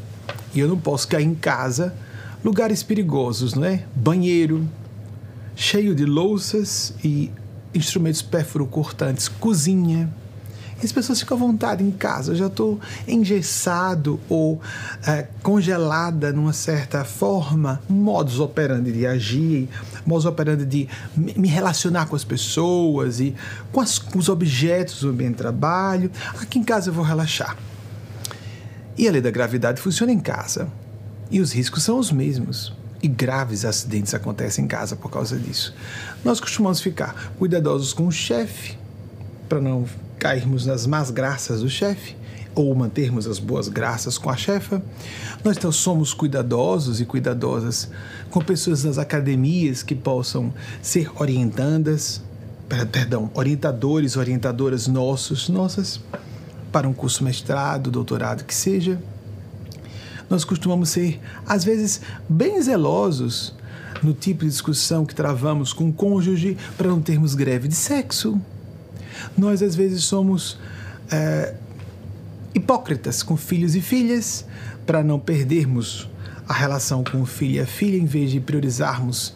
[0.55, 1.95] E eu não posso cair em casa,
[2.43, 3.85] lugares perigosos, não é?
[3.95, 4.67] Banheiro,
[5.55, 7.31] cheio de louças e
[7.75, 10.11] instrumentos pérfuro-cortantes, cozinha,
[10.83, 12.33] as pessoas ficam à vontade em casa.
[12.33, 14.61] Eu já estou engessado ou
[15.07, 19.69] é, congelada numa certa forma, modus operandi de agir,
[20.09, 23.35] modus operandi de me relacionar com as pessoas e
[23.71, 26.11] com, as, com os objetos do de trabalho.
[26.41, 27.57] Aqui em casa eu vou relaxar.
[28.97, 30.69] E a lei da gravidade funciona em casa.
[31.31, 32.73] E os riscos são os mesmos.
[33.01, 35.75] E graves acidentes acontecem em casa por causa disso.
[36.25, 38.77] Nós costumamos ficar cuidadosos com o chefe,
[39.49, 39.85] para não
[40.19, 42.17] cairmos nas más graças do chefe
[42.55, 44.83] ou mantermos as boas graças com a chefa.
[45.45, 47.91] Nós então somos cuidadosos e cuidadosas
[48.31, 52.23] com pessoas das academias que possam ser orientandas,
[52.91, 56.01] perdão, orientadores, orientadoras nossos, nossas,
[56.73, 59.01] para um curso mestrado, doutorado que seja.
[60.29, 63.55] Nós costumamos ser, às vezes, bem zelosos
[64.03, 68.39] no tipo de discussão que travamos com o cônjuge para não termos greve de sexo
[69.37, 70.59] nós às vezes somos
[71.11, 71.55] é,
[72.55, 74.45] hipócritas com filhos e filhas
[74.87, 76.09] para não perdermos
[76.49, 79.35] a relação com filho e a filha, em vez de priorizarmos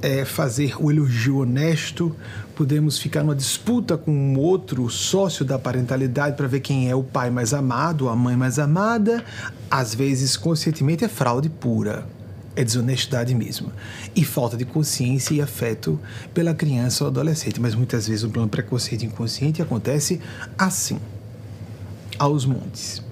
[0.00, 2.14] é, fazer o elogio honesto,
[2.54, 7.02] podemos ficar numa disputa com um outro sócio da parentalidade para ver quem é o
[7.02, 9.24] pai mais amado, a mãe mais amada.
[9.70, 12.06] Às vezes, conscientemente, é fraude pura
[12.56, 13.72] é desonestidade mesmo.
[14.14, 15.98] E falta de consciência e afeto
[16.32, 17.60] pela criança ou adolescente.
[17.60, 20.20] Mas muitas vezes o plano preconceito inconsciente acontece
[20.56, 20.98] assim,
[22.18, 23.02] aos montes.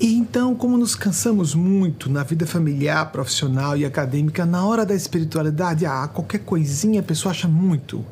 [0.00, 4.94] E então, como nos cansamos muito na vida familiar, profissional e acadêmica, na hora da
[4.94, 8.04] espiritualidade, ah, qualquer coisinha a pessoa acha muito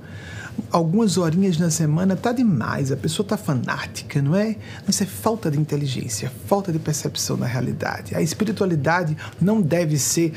[0.70, 4.56] algumas horinhas na semana tá demais, a pessoa tá fanática, não é?
[4.88, 8.14] Isso é falta de inteligência, falta de percepção da realidade.
[8.14, 10.32] A espiritualidade não deve ser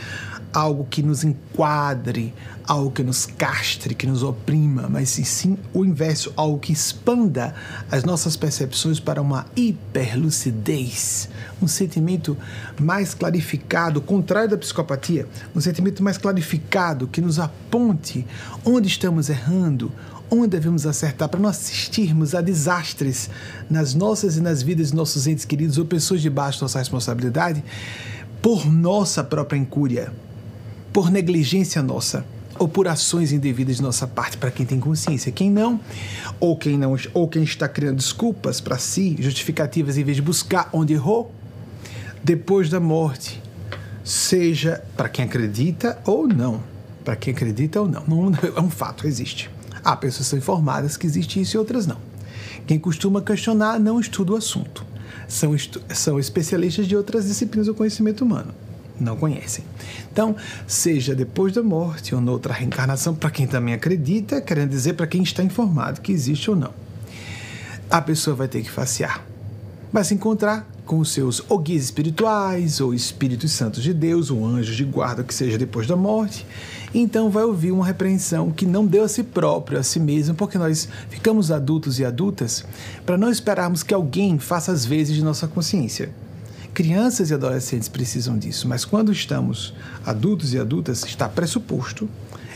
[0.53, 2.33] algo que nos enquadre,
[2.65, 7.55] algo que nos castre, que nos oprima, mas sim, sim o inverso, algo que expanda
[7.91, 11.27] as nossas percepções para uma hiperlucidez,
[11.61, 12.37] um sentimento
[12.79, 18.25] mais clarificado, contrário da psicopatia, um sentimento mais clarificado que nos aponte
[18.63, 19.91] onde estamos errando,
[20.29, 23.29] onde devemos acertar para não assistirmos a desastres
[23.69, 27.63] nas nossas e nas vidas de nossos entes queridos ou pessoas debaixo da nossa responsabilidade
[28.41, 30.11] por nossa própria incúria
[30.93, 32.23] por negligência nossa
[32.59, 35.31] ou por ações indevidas de nossa parte para quem tem consciência.
[35.31, 35.79] Quem não,
[36.39, 40.69] ou quem não, ou quem está criando desculpas para si, justificativas em vez de buscar
[40.71, 41.33] onde errou,
[42.23, 43.41] depois da morte,
[44.03, 46.61] seja para quem acredita ou não,
[47.03, 49.49] para quem acredita ou não, não é um fato, existe.
[49.83, 51.97] Há pessoas que são informadas que existe isso e outras não.
[52.67, 54.85] Quem costuma questionar não estuda o assunto.
[55.27, 55.55] São,
[55.89, 58.53] são especialistas de outras disciplinas do conhecimento humano
[58.99, 59.63] não conhecem.
[60.11, 60.35] Então,
[60.67, 65.23] seja depois da morte ou noutra reencarnação, para quem também acredita, querendo dizer para quem
[65.23, 66.73] está informado que existe ou não.
[67.89, 69.25] A pessoa vai ter que facear.
[69.91, 74.75] Vai se encontrar com os seus guias espirituais, ou espíritos santos de Deus, ou anjos
[74.75, 76.45] de guarda, que seja depois da morte.
[76.93, 80.57] Então vai ouvir uma repreensão que não deu a si próprio, a si mesmo, porque
[80.57, 82.63] nós ficamos adultos e adultas
[83.05, 86.09] para não esperarmos que alguém faça as vezes de nossa consciência.
[86.73, 92.09] Crianças e adolescentes precisam disso, mas quando estamos adultos e adultas, está pressuposto,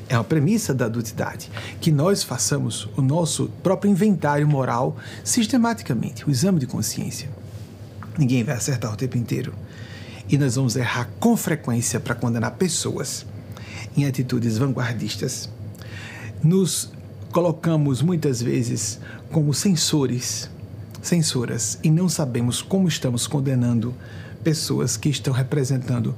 [0.09, 6.31] é uma premissa da adultidade, que nós façamos o nosso próprio inventário moral sistematicamente, o
[6.31, 7.29] exame de consciência.
[8.17, 9.53] Ninguém vai acertar o tempo inteiro.
[10.27, 13.23] E nós vamos errar com frequência para condenar pessoas
[13.95, 15.47] em atitudes vanguardistas.
[16.43, 16.91] Nos
[17.31, 18.99] colocamos muitas vezes
[19.31, 20.49] como censores
[21.07, 23.93] censuras e não sabemos como estamos condenando
[24.43, 26.15] pessoas que estão representando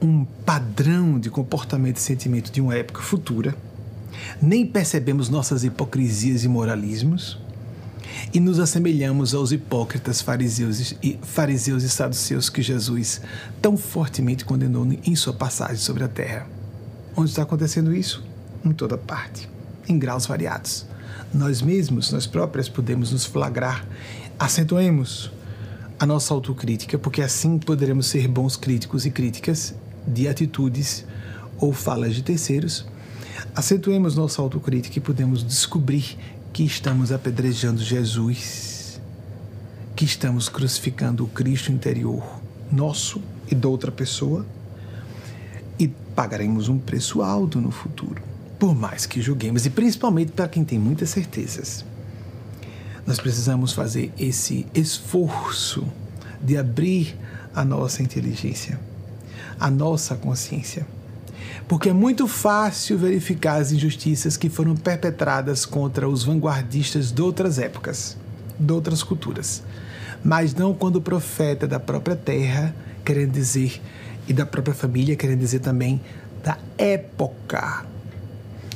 [0.00, 3.54] um padrão de comportamento e sentimento de uma época futura,
[4.40, 7.38] nem percebemos nossas hipocrisias e moralismos
[8.32, 13.20] e nos assemelhamos aos hipócritas fariseus e, fariseus e saduceus que Jesus
[13.60, 16.46] tão fortemente condenou em sua passagem sobre a terra.
[17.16, 18.24] Onde está acontecendo isso?
[18.64, 19.48] Em toda parte,
[19.88, 20.86] em graus variados.
[21.32, 23.86] Nós mesmos, nós próprios, podemos nos flagrar
[24.38, 25.30] acentuemos
[25.98, 29.74] a nossa autocrítica, porque assim poderemos ser bons críticos e críticas
[30.06, 31.04] de atitudes
[31.58, 32.86] ou falas de terceiros.
[33.54, 36.18] Acentuemos nossa autocrítica e podemos descobrir
[36.52, 39.00] que estamos apedrejando Jesus,
[39.94, 42.22] que estamos crucificando o Cristo interior
[42.70, 44.44] nosso e da outra pessoa
[45.78, 48.22] e pagaremos um preço alto no futuro,
[48.58, 51.84] por mais que julguemos e principalmente para quem tem muitas certezas.
[53.06, 55.86] Nós precisamos fazer esse esforço
[56.42, 57.16] de abrir
[57.54, 58.78] a nossa inteligência,
[59.58, 60.86] a nossa consciência.
[61.68, 67.58] Porque é muito fácil verificar as injustiças que foram perpetradas contra os vanguardistas de outras
[67.58, 68.16] épocas,
[68.58, 69.62] de outras culturas.
[70.24, 73.80] Mas não quando o profeta da própria terra, querendo dizer,
[74.28, 76.00] e da própria família, querendo dizer também
[76.42, 77.86] da época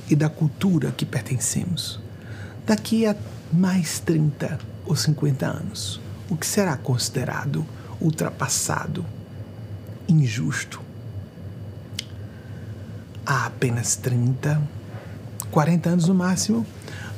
[0.09, 2.01] e da cultura que pertencemos.
[2.67, 3.17] Daqui a
[3.53, 7.67] mais 30 ou 50 anos, o que será considerado
[8.01, 9.05] ultrapassado,
[10.09, 10.81] injusto?
[13.27, 14.61] Há apenas 30,
[15.51, 16.67] 40 anos no máximo,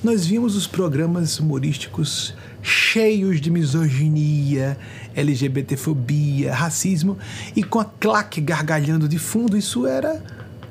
[0.02, 4.78] nós vimos os programas humorísticos cheios de misoginia,
[5.14, 7.18] LGBTfobia, racismo
[7.54, 10.22] e com a claque gargalhando de fundo, isso era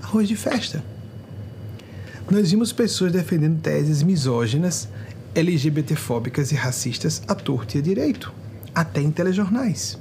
[0.02, 0.84] arroz de festa.
[2.30, 4.88] Nós vimos pessoas defendendo teses misóginas
[5.36, 8.34] LGBTfóbicas e racistas à torta e à direito,
[8.74, 9.98] até em telejornais.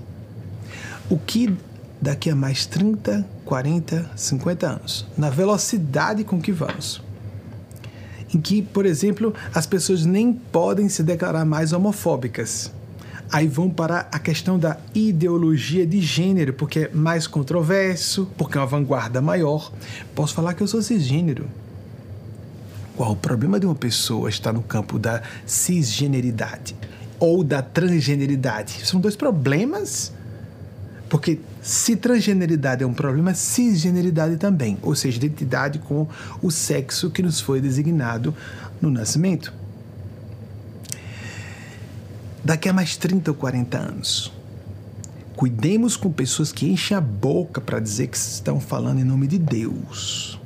[1.08, 1.56] O que
[2.00, 7.02] daqui a mais 30, 40, 50 anos, na velocidade com que vamos,
[8.34, 12.72] em que, por exemplo, as pessoas nem podem se declarar mais homofóbicas.
[13.32, 18.60] Aí vão para a questão da ideologia de gênero, porque é mais controverso, porque é
[18.60, 19.72] uma vanguarda maior.
[20.14, 21.46] Posso falar que eu sou cisgênero
[23.00, 26.76] qual o problema de uma pessoa estar no campo da cisgeneridade
[27.18, 28.86] ou da transgeneridade.
[28.86, 30.12] São dois problemas,
[31.08, 36.06] porque se transgeneridade é um problema, cisgeneridade também, ou seja, identidade com
[36.42, 38.34] o sexo que nos foi designado
[38.82, 39.50] no nascimento.
[42.44, 44.30] Daqui a mais 30 ou 40 anos,
[45.36, 49.38] cuidemos com pessoas que enchem a boca para dizer que estão falando em nome de
[49.38, 50.39] Deus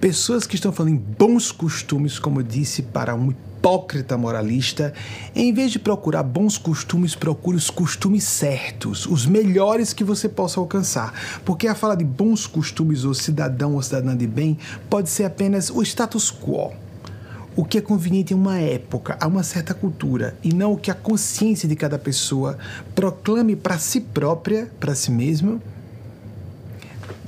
[0.00, 4.92] Pessoas que estão falando em bons costumes, como eu disse, para um hipócrita moralista,
[5.34, 10.60] em vez de procurar bons costumes, procure os costumes certos, os melhores que você possa
[10.60, 11.40] alcançar.
[11.46, 14.58] Porque a fala de bons costumes ou cidadão ou cidadã de bem
[14.90, 16.74] pode ser apenas o status quo.
[17.56, 20.90] O que é conveniente em uma época, a uma certa cultura, e não o que
[20.90, 22.58] a consciência de cada pessoa
[22.94, 25.58] proclame para si própria, para si mesma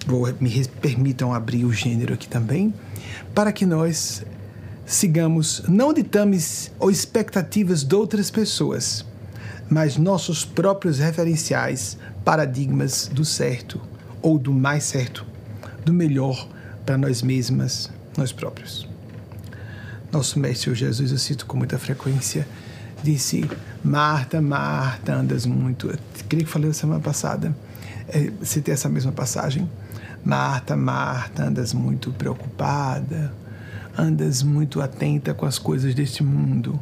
[0.08, 2.72] vou, me permitam abrir o gênero aqui também,
[3.34, 4.24] para que nós
[4.86, 9.04] sigamos não ditames ou expectativas de outras pessoas,
[9.68, 13.78] mas nossos próprios referenciais, paradigmas do certo
[14.22, 15.26] ou do mais certo,
[15.84, 16.48] do melhor
[16.86, 18.88] para nós mesmas, nós próprios.
[20.10, 22.48] Nosso Mestre Jesus, eu cito com muita frequência,
[23.04, 23.44] disse:
[23.84, 25.90] Marta, Marta, andas muito.
[25.90, 25.98] Eu
[26.30, 27.54] creio que falei na semana passada,
[28.08, 29.68] é, citei essa mesma passagem
[30.24, 33.32] Marta, Marta, andas muito preocupada,
[33.96, 36.78] andas muito atenta com as coisas deste mundo.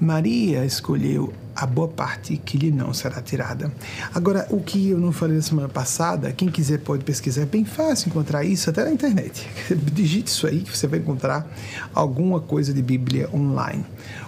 [0.00, 3.70] Maria escolheu a boa parte que lhe não será tirada.
[4.14, 7.66] Agora, o que eu não falei na semana passada, quem quiser pode pesquisar, é bem
[7.66, 9.46] fácil encontrar isso até na internet.
[9.92, 11.46] Digite isso aí que você vai encontrar
[11.94, 13.84] alguma coisa de Bíblia online.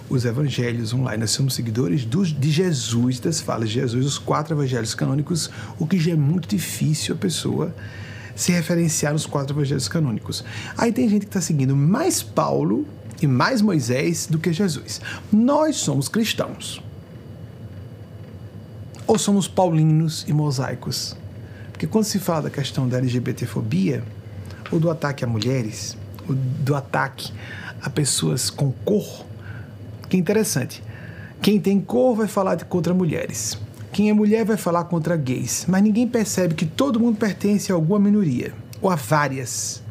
[0.07, 4.53] Os evangelhos online, nós somos seguidores dos, de Jesus, das falas de Jesus, os quatro
[4.53, 7.73] evangelhos canônicos, o que já é muito difícil a pessoa
[8.35, 10.43] se referenciar nos quatro evangelhos canônicos.
[10.77, 12.85] Aí tem gente que está seguindo mais Paulo
[13.21, 15.01] e mais Moisés do que Jesus.
[15.31, 16.81] Nós somos cristãos.
[19.05, 21.15] Ou somos paulinos e mosaicos?
[21.71, 24.03] Porque quando se fala da questão da LGBTfobia,
[24.71, 27.31] ou do ataque a mulheres, ou do ataque
[27.81, 29.25] a pessoas com cor,
[30.09, 30.81] que interessante.
[31.41, 33.57] Quem tem cor vai falar de contra mulheres.
[33.93, 37.75] Quem é mulher vai falar contra gays, mas ninguém percebe que todo mundo pertence a
[37.75, 39.83] alguma minoria, ou a várias.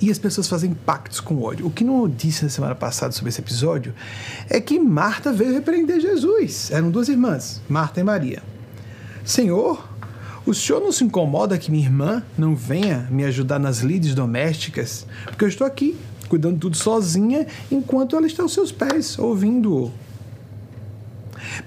[0.00, 1.68] E as pessoas fazem pactos com ódio.
[1.68, 3.94] O que não disse na semana passada sobre esse episódio
[4.50, 6.72] é que Marta veio repreender Jesus.
[6.72, 8.42] Eram duas irmãs, Marta e Maria.
[9.24, 9.88] Senhor,
[10.44, 15.06] o senhor não se incomoda que minha irmã não venha me ajudar nas lides domésticas?
[15.26, 15.96] Porque eu estou aqui,
[16.28, 19.92] cuidando de tudo sozinha, enquanto ela está aos seus pés, ouvindo-o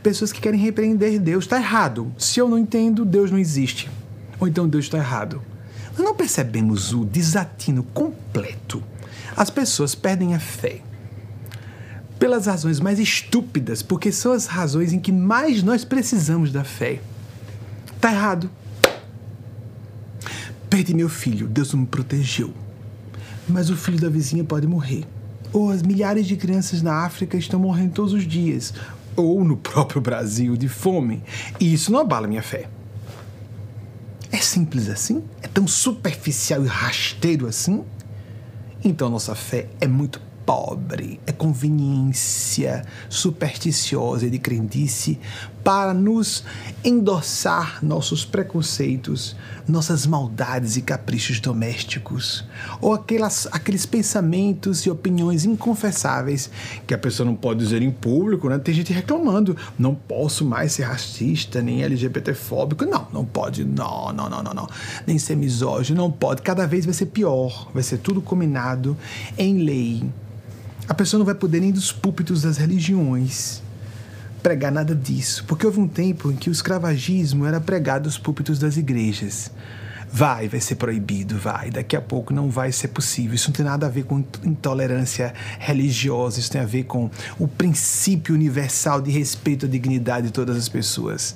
[0.02, 1.44] Pessoas que querem repreender Deus.
[1.46, 2.12] Está errado.
[2.18, 3.90] Se eu não entendo, Deus não existe.
[4.40, 5.42] Ou então Deus está errado.
[5.98, 8.84] Nós não percebemos o desatino completo.
[9.36, 10.82] As pessoas perdem a fé
[12.18, 17.02] pelas razões mais estúpidas, porque são as razões em que mais nós precisamos da fé.
[17.96, 18.50] Está errado.
[20.70, 22.54] Perdi meu filho, Deus não me protegeu.
[23.48, 25.06] Mas o filho da vizinha pode morrer.
[25.54, 28.74] ou as milhares de crianças na África estão morrendo todos os dias,
[29.16, 31.24] ou no próprio Brasil de fome.
[31.60, 32.70] E isso não abala minha fé.
[34.32, 35.24] É simples assim?
[35.42, 37.84] É tão superficial e rasteiro assim?
[38.84, 45.20] Então nossa fé é muito pobre, é conveniência supersticiosa e de crendice
[45.64, 46.44] para nos
[46.84, 49.36] endossar nossos preconceitos,
[49.68, 52.44] nossas maldades e caprichos domésticos,
[52.80, 56.50] ou aquelas, aqueles pensamentos e opiniões inconfessáveis
[56.88, 58.58] que a pessoa não pode dizer em público, né?
[58.58, 64.30] Tem gente reclamando, não posso mais ser racista, nem LGBTfóbico, não, não pode, não, não,
[64.30, 64.70] não, não, não,
[65.06, 68.98] nem ser misógino, não pode, cada vez vai ser pior, vai ser tudo combinado
[69.38, 70.04] em lei.
[70.88, 73.62] A pessoa não vai poder nem dos púlpitos das religiões
[74.42, 78.60] pregar nada disso, porque houve um tempo em que o escravagismo era pregado aos púlpitos
[78.60, 79.52] das igrejas.
[80.14, 81.72] Vai, vai ser proibido, vai.
[81.72, 83.34] Daqui a pouco não vai ser possível.
[83.34, 87.48] Isso não tem nada a ver com intolerância religiosa, isso tem a ver com o
[87.48, 91.36] princípio universal de respeito à dignidade de todas as pessoas.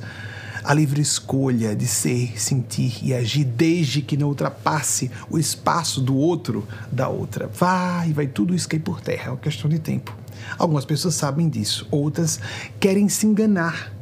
[0.61, 6.15] A livre escolha de ser, sentir e agir, desde que não ultrapasse o espaço do
[6.15, 7.47] outro, da outra.
[7.47, 10.24] Vai, vai tudo isso cair por terra, é uma questão de tempo.
[10.57, 12.39] Algumas pessoas sabem disso, outras
[12.79, 13.95] querem se enganar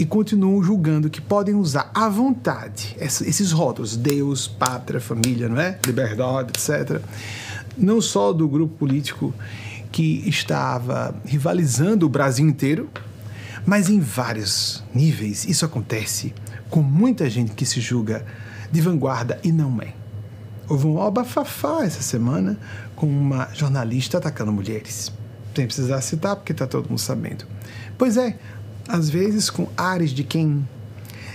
[0.00, 5.78] e continuam julgando que podem usar à vontade esses rótulos, Deus, pátria, família, não é?
[5.86, 7.02] Liberdade, etc.
[7.76, 9.34] Não só do grupo político
[9.92, 12.88] que estava rivalizando o Brasil inteiro,
[13.66, 15.44] mas em vários níveis.
[15.44, 16.32] Isso acontece
[16.70, 18.24] com muita gente que se julga
[18.72, 19.92] de vanguarda e não é.
[20.66, 22.58] Houve um abafafá essa semana
[22.96, 25.12] com uma jornalista atacando mulheres
[25.54, 27.44] sem precisar citar, porque está todo mundo sabendo.
[27.98, 28.38] Pois é,
[28.88, 30.64] às vezes com ares de quem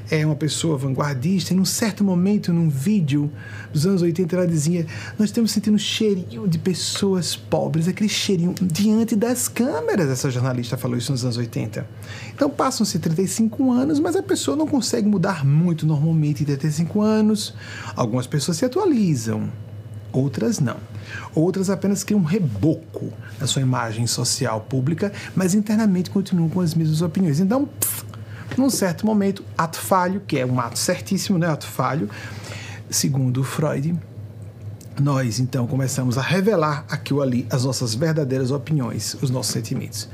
[0.09, 3.31] é uma pessoa vanguardista, em um certo momento, num vídeo
[3.73, 4.85] dos anos 80, ela dizia:
[5.17, 10.09] Nós estamos sentindo um cheirinho de pessoas pobres, aquele cheirinho diante das câmeras.
[10.09, 11.87] Essa jornalista falou isso nos anos 80.
[12.33, 17.53] Então passam-se 35 anos, mas a pessoa não consegue mudar muito normalmente em 35 anos.
[17.95, 19.49] Algumas pessoas se atualizam,
[20.11, 20.77] outras não.
[21.33, 26.73] Outras apenas criam um reboco na sua imagem social pública, mas internamente continuam com as
[26.73, 27.39] mesmas opiniões.
[27.39, 28.03] Então, pff,
[28.57, 31.47] num certo momento, ato falho, que é um ato certíssimo, né?
[31.47, 32.09] Ato falho,
[32.89, 33.97] segundo Freud,
[34.99, 40.07] nós então começamos a revelar aqui ou ali as nossas verdadeiras opiniões, os nossos sentimentos.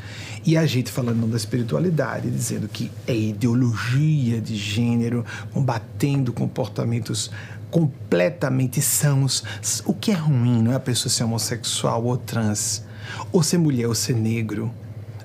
[0.44, 5.24] E a gente falando da espiritualidade, dizendo que é ideologia de gênero,
[5.54, 7.30] combatendo comportamentos
[7.72, 9.43] completamente sãos.
[9.86, 12.84] O que é ruim não é a pessoa ser homossexual ou trans,
[13.32, 14.72] ou ser mulher ou ser negro,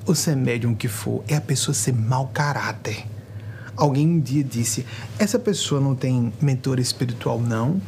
[0.07, 3.05] ou ser médium que for, é a pessoa ser mau caráter.
[3.77, 4.87] Alguém um dia disse:
[5.19, 7.83] essa pessoa não tem mentor espiritual, não,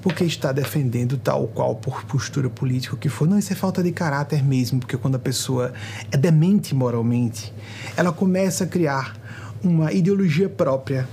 [0.00, 3.26] porque está defendendo tal qual por postura política que for.
[3.26, 5.72] Não, isso é falta de caráter mesmo, porque quando a pessoa
[6.10, 7.52] é demente moralmente,
[7.96, 9.16] ela começa a criar
[9.62, 11.08] uma ideologia própria,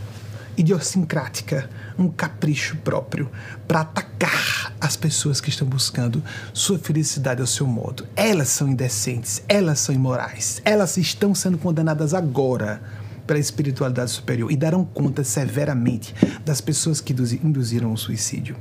[0.60, 3.32] idiosincrática, um capricho próprio
[3.68, 6.22] para atacar as pessoas que estão buscando
[6.54, 8.06] sua felicidade ao seu modo.
[8.16, 12.82] Elas são indecentes, elas são imorais, elas estão sendo condenadas agora
[13.26, 18.58] pela espiritualidade superior e darão conta severamente das pessoas que induziram o suicídio.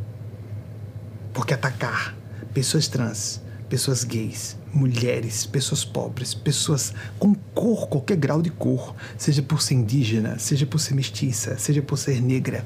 [1.33, 2.15] Porque atacar
[2.55, 9.43] pessoas trans, pessoas gays, mulheres, pessoas pobres, pessoas com cor, qualquer grau de cor, seja
[9.43, 12.65] por ser indígena, seja por ser mestiça, seja por ser negra,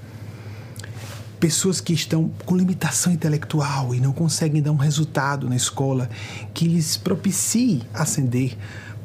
[1.43, 6.09] pessoas que estão com limitação intelectual e não conseguem dar um resultado na escola
[6.55, 8.57] que lhes propicie ascender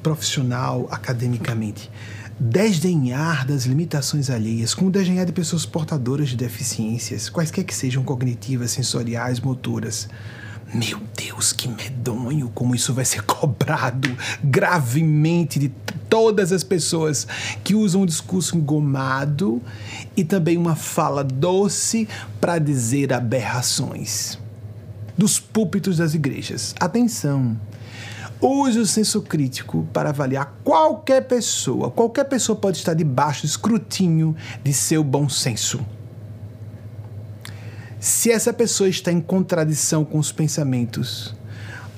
[0.03, 1.89] profissional, academicamente.
[2.39, 8.69] Desdenhar das limitações alheias, como desdenhar de pessoas portadoras de deficiências, quaisquer que sejam cognitivas,
[8.69, 10.07] sensoriais, motoras.
[10.73, 14.09] Meu Deus, que medonho como isso vai ser cobrado
[14.43, 15.69] gravemente de
[16.09, 17.27] todas as pessoas
[17.63, 19.61] que usam um discurso engomado
[20.15, 22.07] e também uma fala doce
[22.41, 24.37] para dizer aberrações.
[25.17, 26.75] Dos púlpitos das igrejas.
[26.79, 27.57] Atenção!
[28.39, 31.89] Use o senso crítico para avaliar qualquer pessoa.
[31.89, 35.83] Qualquer pessoa pode estar debaixo do escrutínio de seu bom senso.
[37.99, 41.35] Se essa pessoa está em contradição com os pensamentos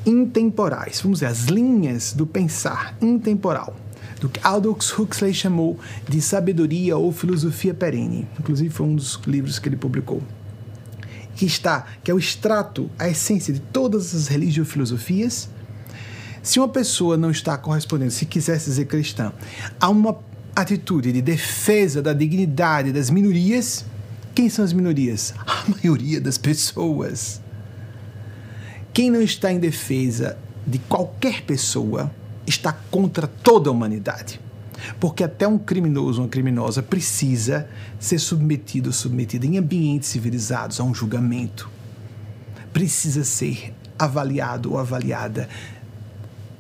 [0.06, 3.76] intemporais, vamos dizer, as linhas do pensar intemporal,
[4.22, 5.78] do que Aldous Huxley chamou
[6.08, 10.24] de sabedoria ou filosofia perene, inclusive foi um dos livros que ele publicou,
[11.36, 14.30] que está, que é o extrato, a essência de todas as
[14.68, 15.50] filosofias.
[16.42, 19.34] Se uma pessoa não está correspondendo, se quisesse dizer cristã,
[19.80, 20.18] a uma
[20.56, 23.86] atitude de defesa da dignidade das minorias,
[24.34, 25.34] quem são as minorias?
[25.70, 27.42] Maioria das pessoas.
[28.94, 32.12] Quem não está em defesa de qualquer pessoa
[32.46, 34.40] está contra toda a humanidade.
[35.00, 37.68] Porque até um criminoso, uma criminosa, precisa
[38.00, 41.70] ser submetido ou submetida em ambientes civilizados a um julgamento.
[42.72, 45.50] Precisa ser avaliado ou avaliada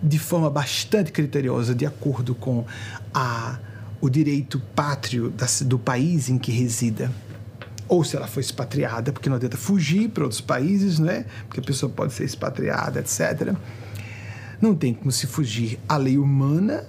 [0.01, 2.65] de forma bastante criteriosa, de acordo com
[3.13, 3.59] a,
[3.99, 7.11] o direito pátrio da, do país em que resida
[7.89, 11.25] ou se ela foi expatriada, porque não adianta fugir para outros países, né?
[11.47, 13.55] Porque a pessoa pode ser expatriada, etc.
[14.61, 16.85] Não tem como se fugir à lei humana.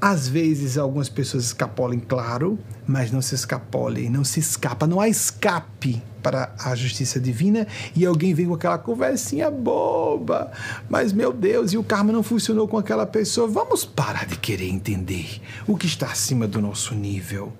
[0.00, 5.08] Às vezes algumas pessoas escapolem, claro, mas não se escapolem, não se escapa, não há
[5.08, 10.50] escape para a justiça divina e alguém vem com aquela conversinha boba.
[10.88, 13.46] Mas meu Deus, e o karma não funcionou com aquela pessoa.
[13.46, 17.52] Vamos parar de querer entender o que está acima do nosso nível.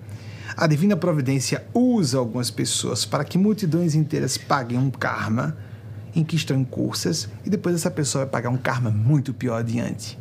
[0.59, 5.55] A divina providência usa algumas pessoas para que multidões inteiras paguem um karma
[6.15, 9.57] em que estão em cursas e depois essa pessoa vai pagar um karma muito pior
[9.57, 10.17] adiante.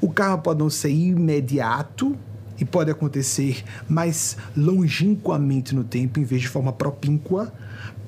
[0.00, 2.16] O karma pode não ser imediato
[2.56, 7.52] e pode acontecer mais longínquamente no tempo em vez de forma propínqua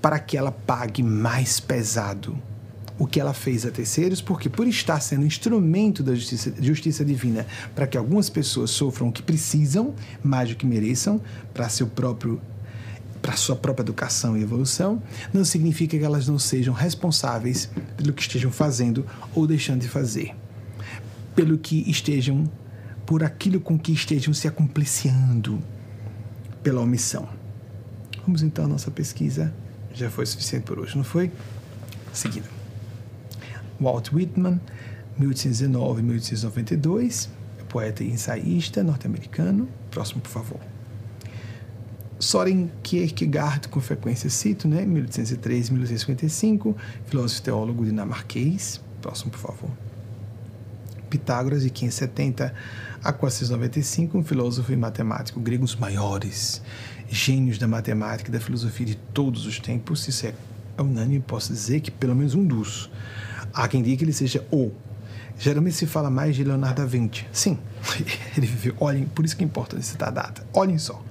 [0.00, 2.40] para que ela pague mais pesado
[2.98, 7.46] o que ela fez a terceiros, porque por estar sendo instrumento da justiça, justiça divina
[7.74, 11.20] para que algumas pessoas sofram o que precisam, mais do que mereçam,
[11.52, 12.40] para seu próprio
[13.20, 18.22] para sua própria educação e evolução, não significa que elas não sejam responsáveis pelo que
[18.22, 20.32] estejam fazendo ou deixando de fazer,
[21.34, 22.48] pelo que estejam,
[23.04, 25.60] por aquilo com que estejam se acompliciando
[26.62, 27.28] pela omissão.
[28.24, 29.52] Vamos então à nossa pesquisa.
[29.92, 31.32] Já foi suficiente por hoje, não foi?
[32.12, 32.55] Seguindo.
[33.80, 34.60] Walt Whitman,
[35.20, 37.28] 1819-1892,
[37.68, 39.68] poeta e ensaísta norte-americano.
[39.90, 40.60] Próximo, por favor.
[42.18, 44.86] Soren Kierkegaard, com frequência cito, né?
[44.86, 46.74] 1803-1855,
[47.04, 48.80] filósofo e teólogo dinamarquês.
[49.02, 49.70] Próximo, por favor.
[51.10, 52.54] Pitágoras, de 570
[53.04, 56.62] a 495, um filósofo e matemático grego, os maiores
[57.08, 60.08] gênios da matemática e da filosofia de todos os tempos.
[60.08, 60.34] Isso é
[60.82, 62.90] unânime, posso dizer que pelo menos um dos
[63.56, 64.70] Há quem diga que ele seja o.
[65.38, 67.26] Geralmente se fala mais de Leonardo da Vinci.
[67.32, 67.58] Sim,
[68.36, 68.74] ele viveu.
[68.78, 70.46] Olhem, por isso que importante citar a data.
[70.52, 71.02] Olhem só.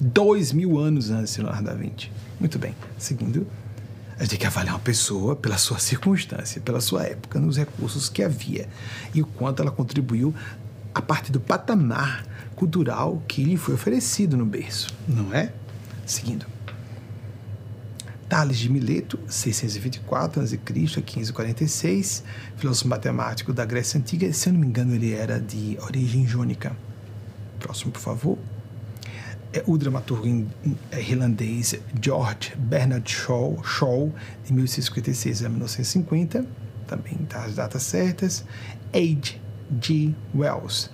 [0.00, 2.10] Dois mil anos antes de Leonardo da Vinci.
[2.40, 2.74] Muito bem.
[2.98, 3.46] Seguindo,
[4.16, 8.08] a gente tem que avaliar uma pessoa pela sua circunstância, pela sua época, nos recursos
[8.08, 8.68] que havia
[9.14, 10.34] e o quanto ela contribuiu
[10.92, 12.26] a partir do patamar
[12.56, 15.52] cultural que lhe foi oferecido no berço, não é?
[16.04, 16.53] Seguindo.
[18.28, 20.56] Tales de Mileto, 624 a.C.
[20.56, 22.24] a 1546,
[22.56, 24.32] filósofo matemático da Grécia Antiga.
[24.32, 26.76] Se eu não me engano, ele era de origem jônica.
[27.58, 28.38] Próximo, por favor.
[29.52, 30.26] É o dramaturgo
[30.90, 34.12] é irlandês George Bernard Shaw, Shaw
[34.44, 36.44] de 1656 a 1950,
[36.88, 38.44] também tá as datas certas.
[38.92, 39.38] H.
[39.80, 40.12] G.
[40.34, 40.90] Wells,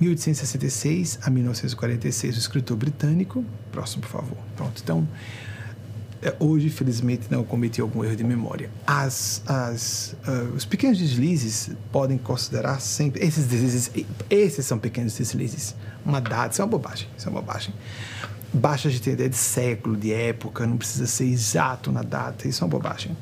[0.00, 3.44] 1866 a 1946, o escritor britânico.
[3.70, 4.38] Próximo, por favor.
[4.56, 5.06] Pronto, então
[6.38, 8.70] hoje, felizmente, não cometi algum erro de memória.
[8.86, 13.24] As, as, uh, os pequenos deslizes podem considerar sempre.
[13.24, 13.90] Esses deslizes,
[14.30, 15.74] esses são pequenos deslizes.
[16.04, 17.08] Uma data, isso é uma bobagem.
[17.16, 17.74] Isso é uma bobagem.
[18.52, 22.62] Basta de ter ideia de século, de época, não precisa ser exato na data, isso
[22.62, 23.16] é uma bobagem.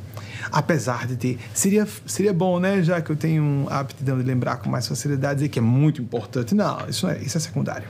[0.51, 1.39] Apesar de ter.
[1.55, 2.83] Seria, seria bom, né?
[2.83, 6.03] Já que eu tenho a aptidão de lembrar com mais facilidade, dizer que é muito
[6.03, 6.55] importante.
[6.55, 7.87] Não, isso é, isso é secundário.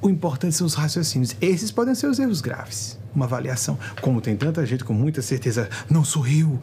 [0.00, 1.34] O importante são os raciocínios.
[1.40, 2.98] Esses podem ser os erros graves.
[3.14, 3.78] Uma avaliação.
[4.00, 6.58] Como tem tanta gente com muita certeza, não sou eu.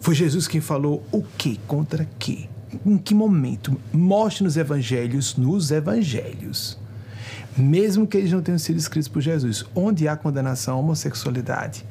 [0.00, 2.48] Foi Jesus quem falou o que contra que?
[2.84, 3.78] Em que momento?
[3.92, 6.78] Mostre nos evangelhos, nos evangelhos.
[7.56, 11.84] Mesmo que eles não tenham sido escritos por Jesus, onde há condenação à homossexualidade,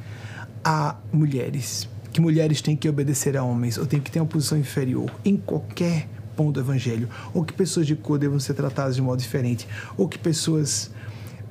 [0.64, 4.58] há mulheres, que mulheres têm que obedecer a homens ou têm que ter uma posição
[4.58, 9.02] inferior em qualquer ponto do evangelho, ou que pessoas de cor devam ser tratadas de
[9.02, 10.90] modo diferente, ou que pessoas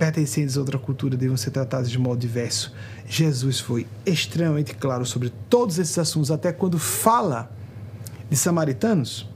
[0.01, 2.73] pertencentes a outra cultura devam ser tratadas de modo diverso.
[3.07, 7.53] Jesus foi extremamente claro sobre todos esses assuntos, até quando fala
[8.31, 9.29] de samaritanos,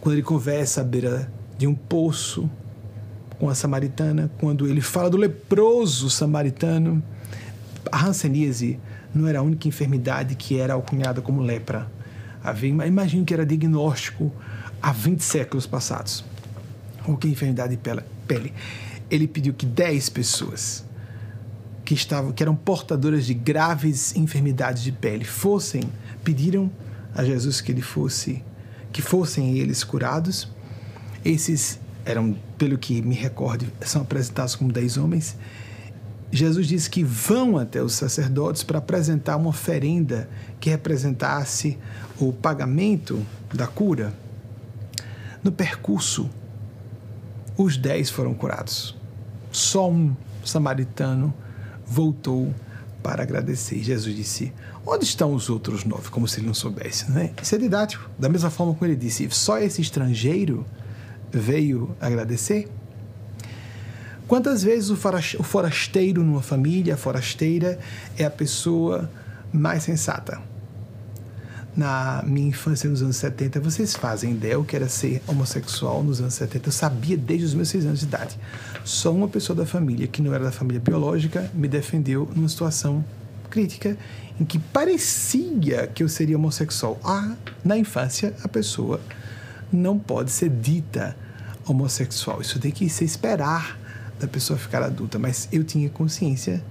[0.00, 2.50] quando ele conversa à beira de um poço
[3.38, 7.00] com a samaritana, quando ele fala do leproso samaritano.
[7.92, 8.80] A hanseníase
[9.14, 11.88] não era a única enfermidade que era alcunhada como lepra.
[12.84, 14.32] Imagino que era diagnóstico
[14.82, 16.24] há 20 séculos passados.
[17.06, 18.52] Ou que enfermidade de pele.
[19.14, 20.84] Ele pediu que 10 pessoas
[21.84, 25.82] que estavam que eram portadoras de graves enfermidades de pele fossem
[26.24, 26.70] pediram
[27.14, 28.42] a Jesus que ele fosse
[28.92, 30.48] que fossem eles curados.
[31.24, 35.36] Esses eram, pelo que me recordo, são apresentados como 10 homens.
[36.30, 40.28] Jesus disse que vão até os sacerdotes para apresentar uma oferenda
[40.60, 41.78] que representasse
[42.18, 44.12] o pagamento da cura.
[45.42, 46.28] No percurso,
[47.56, 48.96] os dez foram curados.
[49.54, 51.32] Só um samaritano
[51.86, 52.52] voltou
[53.00, 53.80] para agradecer.
[53.84, 54.52] Jesus disse:
[54.84, 56.10] Onde estão os outros nove?
[56.10, 57.30] Como se ele não soubesse, não é?
[57.40, 58.10] Isso é didático.
[58.18, 60.66] Da mesma forma como ele disse: Só esse estrangeiro
[61.30, 62.68] veio agradecer?
[64.26, 64.96] Quantas vezes o
[65.44, 67.78] forasteiro numa família, a forasteira,
[68.18, 69.08] é a pessoa
[69.52, 70.42] mais sensata?
[71.76, 76.20] Na minha infância, nos anos 70, vocês fazem ideia o que era ser homossexual nos
[76.20, 76.68] anos 70?
[76.68, 78.36] Eu sabia desde os meus seis anos de idade.
[78.84, 83.02] Só uma pessoa da família, que não era da família biológica, me defendeu numa situação
[83.48, 83.96] crítica
[84.38, 87.00] em que parecia que eu seria homossexual.
[87.02, 89.00] Ah, na infância, a pessoa
[89.72, 91.16] não pode ser dita
[91.66, 92.42] homossexual.
[92.42, 93.78] Isso tem que se esperar
[94.20, 96.62] da pessoa ficar adulta, mas eu tinha consciência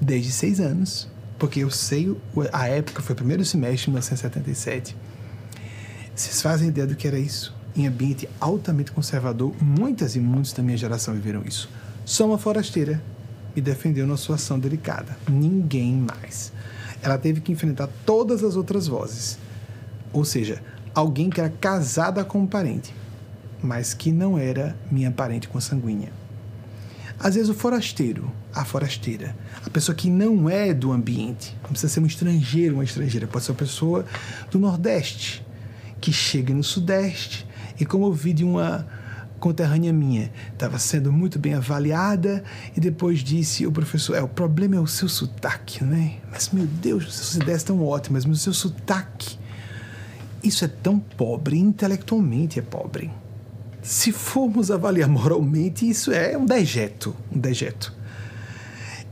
[0.00, 1.06] desde seis anos,
[1.38, 2.16] porque eu sei
[2.50, 4.96] a época, foi o primeiro semestre de 1977.
[6.14, 7.57] Vocês fazem ideia do que era isso?
[7.78, 11.70] Em ambiente altamente conservador, muitas e muitos da minha geração viveram isso.
[12.04, 13.00] Só uma forasteira
[13.54, 15.16] me defendeu numa situação delicada.
[15.30, 16.52] Ninguém mais.
[17.00, 19.38] Ela teve que enfrentar todas as outras vozes.
[20.12, 20.60] Ou seja,
[20.92, 22.92] alguém que era casada com um parente,
[23.62, 26.12] mas que não era minha parente consanguínea.
[27.16, 31.92] Às vezes o forasteiro, a forasteira, a pessoa que não é do ambiente, não precisa
[31.92, 34.04] ser um estrangeiro, uma estrangeira, pode ser uma pessoa
[34.50, 35.46] do Nordeste,
[36.00, 37.47] que chega no Sudeste
[37.78, 38.86] e, como eu vi de uma
[39.38, 42.42] conterrânea minha, estava sendo muito bem avaliada
[42.76, 46.16] e depois disse o professor, é, o problema é o seu sotaque, né?
[46.30, 49.38] Mas, meu Deus, as suas ideias estão ótimas, mas o seu sotaque,
[50.42, 53.10] isso é tão pobre, intelectualmente é pobre
[53.88, 57.94] se formos avaliar moralmente, isso é um dejeto, um dejeto.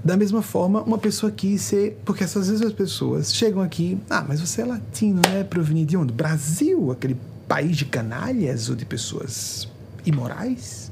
[0.04, 2.00] Da mesma forma, uma pessoa quis ser.
[2.04, 3.98] Porque essas vezes as pessoas chegam aqui.
[4.08, 5.42] Ah, mas você é latino, né?
[5.44, 6.12] Proveniente de onde?
[6.12, 7.16] Brasil, aquele
[7.46, 9.68] país de canalhas ou de pessoas
[10.04, 10.90] imorais?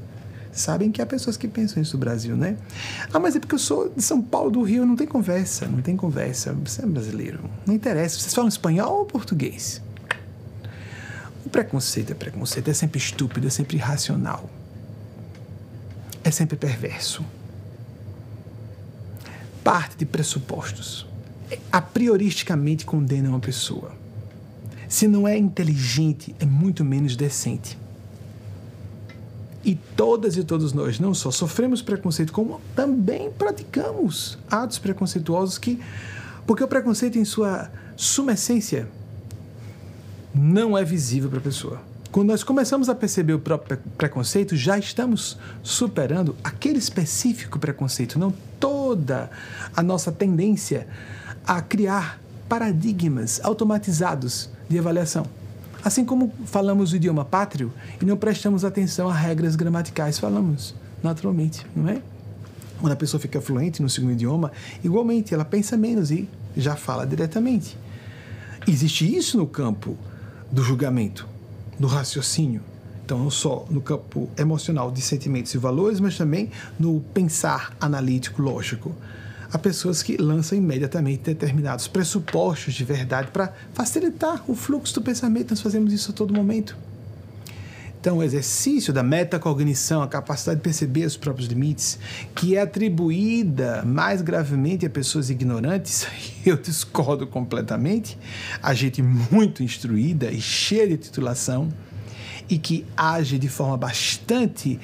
[0.55, 2.57] Sabem que há pessoas que pensam isso no Brasil, né?
[3.13, 5.83] Ah, mas é porque eu sou de São Paulo, do Rio, não tem conversa, não
[5.83, 6.53] tem conversa.
[6.65, 7.41] Você é brasileiro.
[7.67, 8.21] Não interessa.
[8.21, 9.83] Vocês falam espanhol ou português?
[11.45, 14.49] O preconceito é preconceito, é sempre estúpido, é sempre irracional.
[16.23, 17.25] É sempre perverso.
[19.65, 21.05] Parte de pressupostos.
[21.73, 24.04] A prioristicamente condena uma pessoa.
[24.89, 27.79] Se não é inteligente, é muito menos decente.
[29.65, 35.81] E todas e todos nós não só sofremos preconceito, como também praticamos atos preconceituosos que.
[36.47, 38.87] Porque o preconceito, em sua suma essência,
[40.35, 41.81] não é visível para a pessoa.
[42.13, 48.33] Quando nós começamos a perceber o próprio preconceito, já estamos superando aquele específico preconceito, não
[48.61, 49.31] toda
[49.75, 50.87] a nossa tendência
[51.47, 55.27] a criar paradigmas automatizados de avaliação.
[55.85, 61.67] Assim como falamos o idioma pátrio e não prestamos atenção a regras gramaticais, falamos naturalmente,
[61.77, 62.01] não é?
[62.81, 64.51] Quando a pessoa fica fluente no segundo idioma,
[64.83, 67.77] igualmente ela pensa menos e já fala diretamente.
[68.67, 69.97] Existe isso no campo
[70.51, 71.29] do julgamento,
[71.79, 72.63] do raciocínio.
[73.05, 78.41] Então, não só no campo emocional de sentimentos e valores, mas também no pensar analítico,
[78.41, 78.95] lógico.
[79.55, 85.51] Há pessoas que lançam imediatamente determinados pressupostos de verdade para facilitar o fluxo do pensamento.
[85.51, 86.77] Nós fazemos isso a todo momento.
[88.01, 92.01] Então, o exercício da metacognição, a capacidade de perceber os próprios limites,
[92.35, 96.09] que é atribuída mais gravemente a pessoas ignorantes,
[96.45, 98.19] eu discordo completamente,
[98.61, 101.73] a gente muito instruída e cheia de titulação,
[102.51, 104.81] e que age de forma bastante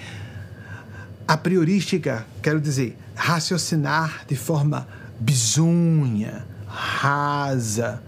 [1.30, 4.88] a priorística, quero dizer, raciocinar de forma
[5.20, 8.02] bizonha, rasa,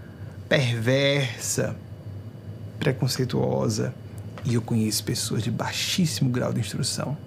[0.49, 1.73] perversa,
[2.77, 3.95] preconceituosa
[4.43, 7.17] e eu conheço pessoas de baixíssimo grau de instrução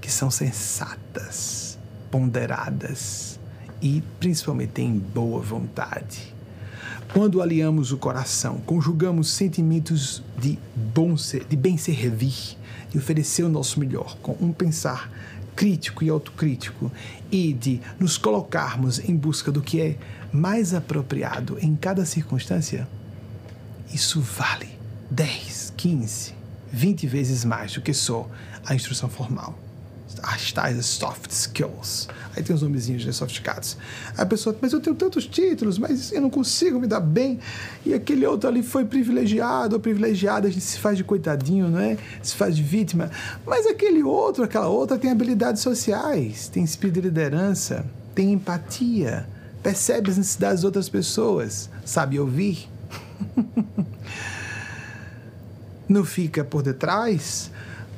[0.00, 1.78] que são sensatas,
[2.10, 3.38] ponderadas
[3.82, 6.34] e principalmente têm boa vontade.
[7.12, 12.56] Quando aliamos o coração, conjugamos sentimentos de, bom ser, de bem servir,
[12.98, 15.10] oferecer o nosso melhor, com um pensar
[15.54, 16.90] crítico e autocrítico
[17.30, 19.96] e de nos colocarmos em busca do que é
[20.32, 22.88] mais apropriado em cada circunstância,
[23.92, 24.68] isso vale
[25.10, 26.34] 10, 15,
[26.72, 28.28] 20 vezes mais do que só
[28.66, 29.63] a instrução formal.
[30.22, 32.08] As tais soft skills.
[32.36, 33.76] Aí tem os nomezinhos né, sofisticados.
[34.16, 37.38] A pessoa, mas eu tenho tantos títulos, mas eu não consigo me dar bem.
[37.86, 41.78] E aquele outro ali foi privilegiado ou privilegiada, a gente se faz de coitadinho, não
[41.78, 41.96] é?
[42.22, 43.10] Se faz de vítima.
[43.46, 47.84] Mas aquele outro, aquela outra tem habilidades sociais, tem espírito de liderança,
[48.14, 49.26] tem empatia,
[49.62, 52.68] percebe as necessidades das outras pessoas, sabe ouvir.
[55.88, 57.50] não fica por detrás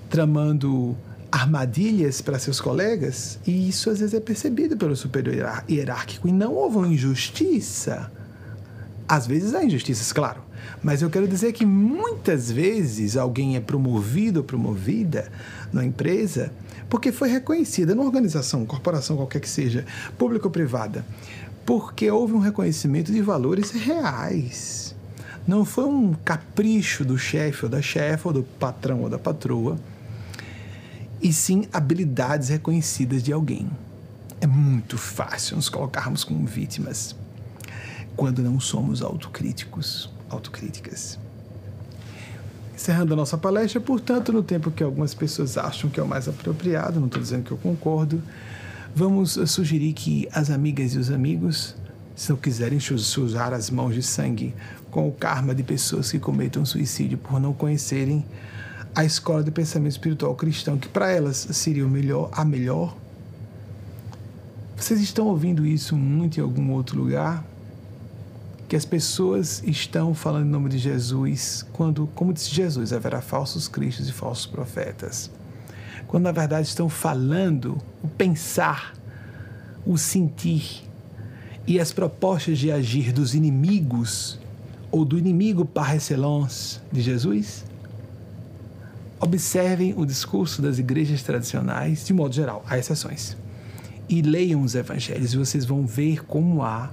[0.09, 0.97] tramando
[1.31, 6.55] armadilhas para seus colegas, e isso às vezes é percebido pelo superior hierárquico, e não
[6.55, 8.11] houve uma injustiça.
[9.09, 10.41] Às vezes há injustiças, claro,
[10.83, 15.31] mas eu quero dizer que muitas vezes alguém é promovido ou promovida
[15.73, 16.53] na empresa
[16.89, 19.85] porque foi reconhecida numa organização, corporação qualquer que seja,
[20.17, 21.05] pública ou privada,
[21.65, 24.95] porque houve um reconhecimento de valores reais.
[25.47, 29.77] Não foi um capricho do chefe ou da chefe, ou do patrão ou da patroa
[31.21, 33.69] e sim habilidades reconhecidas de alguém.
[34.41, 37.17] É muito fácil nos colocarmos como vítimas
[38.17, 41.19] quando não somos autocríticos, autocríticas.
[42.75, 46.29] Encerrando a nossa palestra, portanto, no tempo que algumas pessoas acham que é o mais
[46.29, 48.23] apropriado, não estou dizendo que eu concordo,
[48.95, 51.75] vamos sugerir que as amigas e os amigos,
[52.15, 54.55] se não quiserem sujar as mãos de sangue
[54.91, 58.25] com o karma de pessoas que cometam suicídio por não conhecerem
[58.97, 62.97] a escola de pensamento espiritual cristão, que para elas seria o melhor, a melhor.
[64.75, 67.45] Vocês estão ouvindo isso muito em algum outro lugar?
[68.67, 73.69] Que as pessoas estão falando em nome de Jesus, quando, como disse Jesus, haverá falsos
[73.69, 75.31] cristos e falsos profetas.
[76.09, 78.95] Quando na verdade estão falando o pensar,
[79.85, 80.85] o sentir
[81.67, 84.39] e as propostas de agir dos inimigos
[84.91, 87.63] ou do inimigo par excellence de Jesus?
[89.19, 93.37] Observem o discurso das igrejas tradicionais, de modo geral, há exceções.
[94.09, 96.91] E leiam os evangelhos e vocês vão ver como há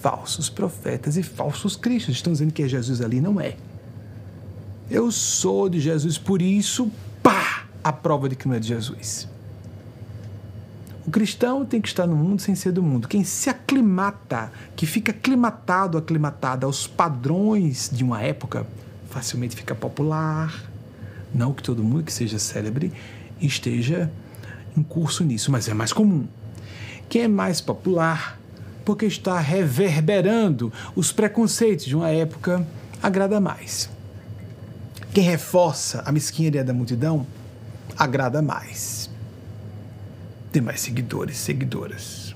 [0.00, 2.14] falsos profetas e falsos cristos.
[2.14, 3.56] Estão dizendo que é Jesus ali, não é.
[4.88, 6.90] Eu sou de Jesus, por isso,
[7.22, 9.28] pá, a prova de que não é de Jesus.
[11.04, 13.08] O cristão tem que estar no mundo sem ser do mundo.
[13.08, 18.66] Quem se aclimata, que fica aclimatado, aclimatada aos padrões de uma época,
[19.10, 20.52] facilmente fica popular,
[21.34, 22.92] não que todo mundo que seja célebre
[23.40, 24.10] esteja
[24.76, 26.26] em curso nisso, mas é mais comum.
[27.08, 28.38] Quem é mais popular,
[28.84, 32.66] porque está reverberando os preconceitos de uma época,
[33.02, 33.88] agrada mais.
[35.12, 37.26] Quem reforça a mesquinharia da multidão,
[37.96, 39.08] agrada mais.
[40.52, 42.34] Tem mais seguidores, seguidoras.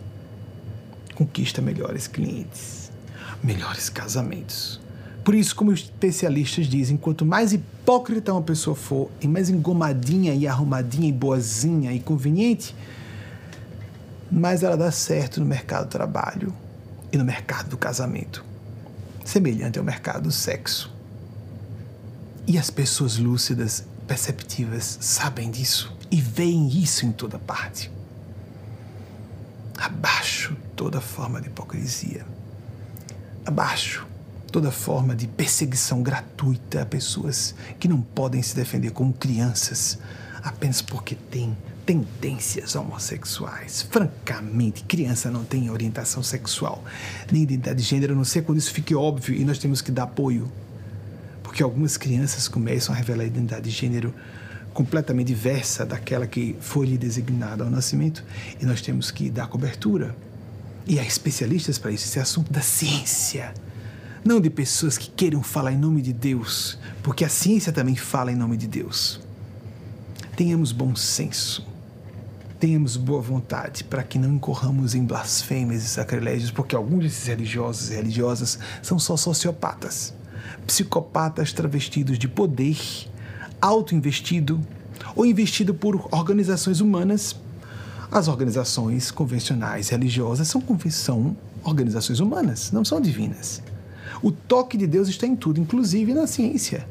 [1.14, 2.91] Conquista melhores clientes,
[3.43, 4.79] melhores casamentos
[5.24, 10.34] por isso, como os especialistas dizem, quanto mais hipócrita uma pessoa for, e mais engomadinha
[10.34, 12.74] e arrumadinha e boazinha e conveniente,
[14.30, 16.54] mais ela dá certo no mercado do trabalho
[17.12, 18.44] e no mercado do casamento,
[19.24, 20.90] semelhante ao mercado do sexo.
[22.46, 27.90] E as pessoas lúcidas, perceptivas, sabem disso e veem isso em toda parte.
[29.76, 32.24] Abaixo toda forma de hipocrisia.
[33.44, 34.09] Abaixo
[34.51, 39.98] toda forma de perseguição gratuita a pessoas que não podem se defender como crianças
[40.42, 43.82] apenas porque têm tendências homossexuais.
[43.82, 46.84] Francamente, criança não tem orientação sexual
[47.30, 49.90] nem identidade de gênero, a não ser quando isso fique óbvio e nós temos que
[49.90, 50.51] dar apoio.
[51.42, 54.14] Porque algumas crianças começam a revelar identidade de gênero
[54.72, 58.24] completamente diversa daquela que foi lhe designada ao nascimento
[58.61, 60.14] e nós temos que dar cobertura.
[60.86, 63.53] E há especialistas para isso, esse é assunto da ciência
[64.24, 68.30] não de pessoas que queiram falar em nome de Deus, porque a ciência também fala
[68.30, 69.20] em nome de Deus.
[70.36, 71.66] Tenhamos bom senso,
[72.58, 77.90] tenhamos boa vontade para que não incorramos em blasfêmias e sacrilégios, porque alguns desses religiosos
[77.90, 80.12] e religiosas são só sociopatas,
[80.66, 82.78] psicopatas travestidos de poder,
[83.60, 84.60] auto-investido
[85.16, 87.34] ou investido por organizações humanas.
[88.12, 93.62] As organizações convencionais religiosas são, são organizações humanas, não são divinas.
[94.22, 96.86] O toque de Deus está em tudo, inclusive na ciência.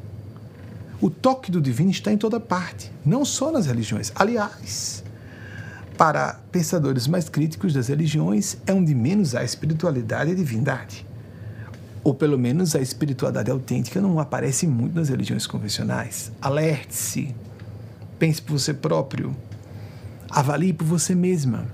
[1.01, 4.11] O toque do divino está em toda parte, não só nas religiões.
[4.15, 5.03] Aliás,
[5.97, 11.05] para pensadores mais críticos das religiões, é onde menos há espiritualidade e divindade.
[12.03, 16.31] Ou pelo menos a espiritualidade autêntica não aparece muito nas religiões convencionais.
[16.41, 17.35] Alerte-se,
[18.17, 19.35] pense por você próprio,
[20.29, 21.67] avalie por você mesma,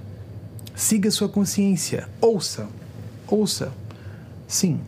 [0.76, 2.68] siga sua consciência, ouça,
[3.28, 3.72] ouça.
[4.48, 4.80] Sim,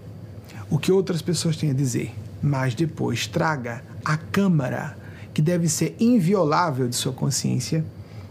[0.70, 4.98] o que outras pessoas têm a dizer, mas depois traga a câmara,
[5.34, 7.86] que deve ser inviolável de sua consciência,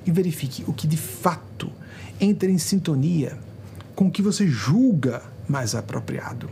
[0.04, 1.70] e verifique o que de fato
[2.20, 3.36] entra em sintonia
[3.94, 6.48] com o que você julga mais apropriado.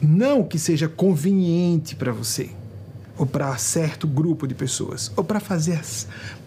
[0.00, 2.50] Não que seja conveniente para você,
[3.16, 5.80] ou para certo grupo de pessoas, ou para fazer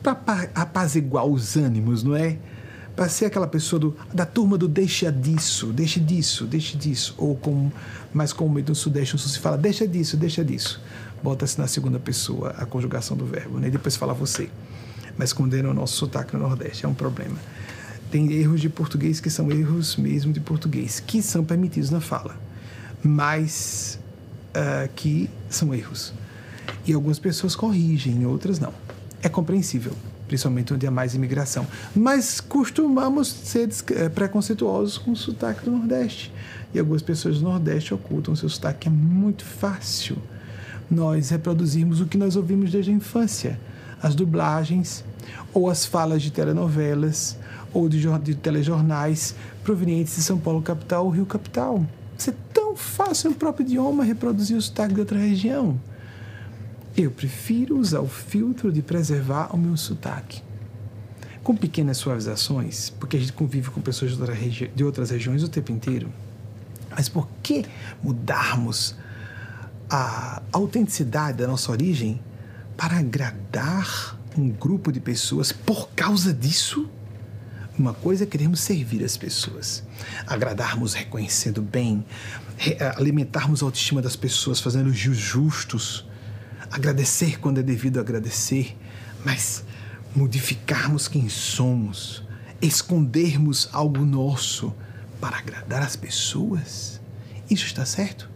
[0.04, 2.38] para apaziguar os ânimos, não é?
[2.98, 7.36] Para ser aquela pessoa do, da turma do deixa disso, deixa disso, deixa disso, ou
[7.36, 7.72] como
[8.12, 10.82] mais comumente no Sudeste, no Sul se fala deixa disso, deixa disso.
[11.22, 13.68] Bota-se na segunda pessoa a conjugação do verbo, né?
[13.68, 14.50] E depois fala você.
[15.16, 17.38] Mas condena o nosso sotaque no Nordeste, é um problema.
[18.10, 22.36] Tem erros de português que são erros mesmo de português, que são permitidos na fala,
[23.04, 24.00] mas
[24.56, 26.16] uh, que são erros.
[26.84, 28.74] E algumas pessoas corrigem, outras não.
[29.22, 29.94] É compreensível,
[30.28, 31.66] principalmente onde há mais imigração.
[31.96, 36.34] Mas costumamos ser eh, preconceituosos com o sotaque do Nordeste.
[36.74, 38.88] E algumas pessoas do Nordeste ocultam seu sotaque.
[38.88, 40.18] É muito fácil
[40.90, 43.60] nós reproduzirmos o que nós ouvimos desde a infância.
[44.02, 45.04] As dublagens,
[45.54, 47.38] ou as falas de telenovelas,
[47.74, 51.86] ou de, de telejornais provenientes de São Paulo capital ou Rio capital.
[52.18, 55.78] Isso é tão fácil no próprio idioma reproduzir o sotaque de outra região.
[56.98, 60.42] Eu prefiro usar o filtro de preservar o meu sotaque.
[61.44, 64.18] Com pequenas suavizações, porque a gente convive com pessoas
[64.76, 66.12] de outras regiões o tempo inteiro.
[66.90, 67.64] Mas por que
[68.02, 68.96] mudarmos
[69.88, 72.20] a autenticidade da nossa origem
[72.76, 76.90] para agradar um grupo de pessoas por causa disso?
[77.78, 79.84] Uma coisa é queremos servir as pessoas,
[80.26, 82.04] agradarmos reconhecendo bem,
[82.96, 86.07] alimentarmos a autoestima das pessoas, fazendo os justos,
[86.72, 88.78] agradecer quando é devido agradecer,
[89.26, 89.64] mas
[90.16, 92.24] modificarmos quem somos,
[92.62, 94.74] escondermos algo nosso
[95.20, 97.00] para agradar as pessoas.
[97.50, 98.30] Isso está certo?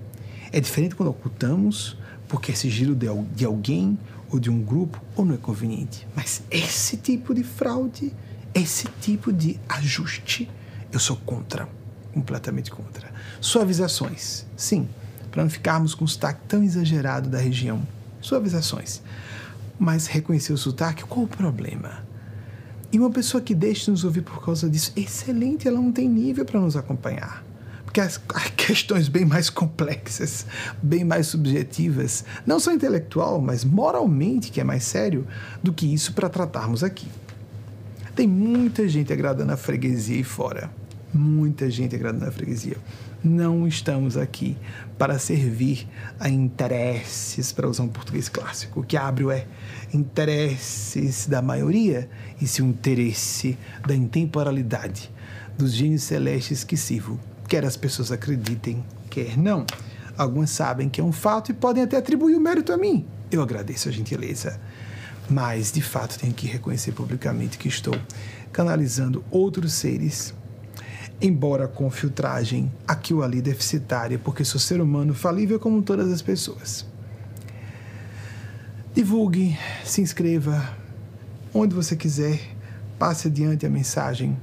[0.51, 3.97] É diferente quando ocultamos porque é sigilo de alguém
[4.29, 6.07] ou de um grupo ou não é conveniente.
[6.15, 8.13] Mas esse tipo de fraude,
[8.53, 10.49] esse tipo de ajuste,
[10.91, 11.67] eu sou contra,
[12.13, 13.11] completamente contra.
[13.41, 14.87] Suavizações, sim,
[15.29, 17.81] para não ficarmos com o sotaque tão exagerado da região
[18.21, 19.01] suavizações.
[19.79, 22.05] Mas reconhecer o sotaque, qual o problema?
[22.91, 26.07] E uma pessoa que deixa de nos ouvir por causa disso, excelente, ela não tem
[26.07, 27.43] nível para nos acompanhar.
[27.83, 28.21] Porque as,
[28.55, 30.45] questões bem mais complexas,
[30.81, 35.27] bem mais subjetivas, não só intelectual, mas moralmente, que é mais sério,
[35.63, 37.07] do que isso para tratarmos aqui.
[38.15, 40.69] Tem muita gente agradando a freguesia e fora.
[41.13, 42.77] Muita gente agradando a freguesia
[43.23, 44.57] não estamos aqui
[44.97, 45.87] para servir
[46.19, 48.81] a interesses, para usar um português clássico.
[48.81, 49.47] O que abre é
[49.93, 52.09] interesses da maioria
[52.41, 55.11] e se o interesse da intemporalidade
[55.57, 59.65] dos gênios celestes que sirvo, quer as pessoas acreditem, quer não.
[60.17, 63.05] Algumas sabem que é um fato e podem até atribuir o mérito a mim.
[63.31, 64.59] Eu agradeço a gentileza.
[65.29, 67.95] Mas, de fato, tenho que reconhecer publicamente que estou
[68.51, 70.33] canalizando outros seres
[71.21, 76.21] embora com filtragem aqui ou ali deficitária, porque sou ser humano falível como todas as
[76.21, 76.85] pessoas.
[78.93, 80.67] Divulgue, se inscreva,
[81.53, 82.39] onde você quiser,
[82.97, 84.35] passe adiante a mensagem,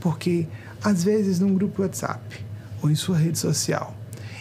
[0.00, 0.48] porque
[0.82, 2.44] às vezes num grupo WhatsApp
[2.82, 3.94] ou em sua rede social,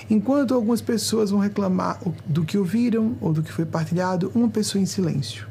[0.09, 4.81] enquanto algumas pessoas vão reclamar do que ouviram ou do que foi partilhado, uma pessoa
[4.81, 5.47] em silêncio.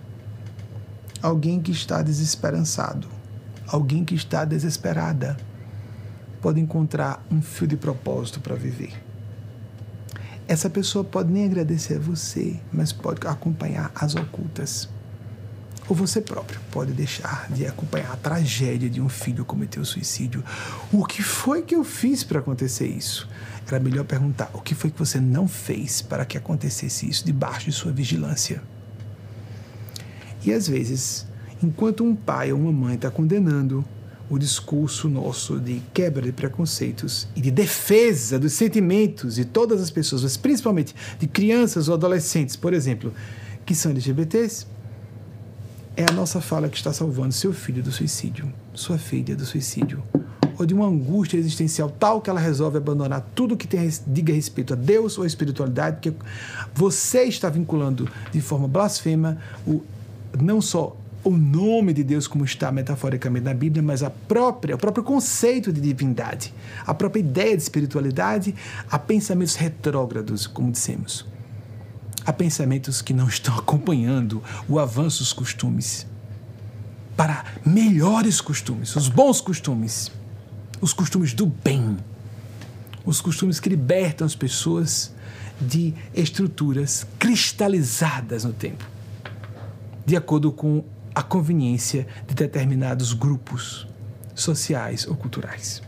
[1.22, 3.09] Alguém que está desesperançado,
[3.66, 5.37] alguém que está desesperada
[6.45, 8.93] pode encontrar um fio de propósito para viver.
[10.47, 14.87] Essa pessoa pode nem agradecer a você, mas pode acompanhar as ocultas.
[15.89, 20.45] Ou você próprio pode deixar de acompanhar a tragédia de um filho cometer o suicídio.
[20.93, 23.27] O que foi que eu fiz para acontecer isso?
[23.67, 27.65] Era melhor perguntar o que foi que você não fez para que acontecesse isso debaixo
[27.65, 28.63] de sua vigilância.
[30.45, 31.27] E às vezes,
[31.63, 33.83] enquanto um pai ou uma mãe está condenando
[34.29, 39.91] o discurso nosso de quebra de preconceitos e de defesa dos sentimentos de todas as
[39.91, 43.12] pessoas, mas principalmente de crianças ou adolescentes, por exemplo,
[43.66, 44.66] que são LGBTs,
[45.97, 50.03] é a nossa fala que está salvando seu filho do suicídio, sua filha do suicídio,
[50.59, 54.72] ou de uma angústia existencial tal que ela resolve abandonar tudo que tem, diga respeito
[54.72, 56.16] a Deus ou a espiritualidade, porque
[56.75, 59.83] você está vinculando de forma blasfema o,
[60.41, 64.79] não só o nome de Deus como está metaforicamente na Bíblia, mas a própria, o
[64.79, 66.53] próprio conceito de divindade,
[66.87, 68.55] a própria ideia de espiritualidade,
[68.91, 71.27] a pensamentos retrógrados, como dissemos.
[72.27, 76.07] Há pensamentos que não estão acompanhando o avanço dos costumes.
[77.16, 80.11] Para melhores costumes, os bons costumes,
[80.81, 81.97] os costumes do bem,
[83.05, 85.14] os costumes que libertam as pessoas
[85.61, 88.85] de estruturas cristalizadas no tempo,
[90.05, 90.85] de acordo com
[91.15, 93.87] a conveniência de determinados grupos
[94.35, 95.83] sociais ou culturais.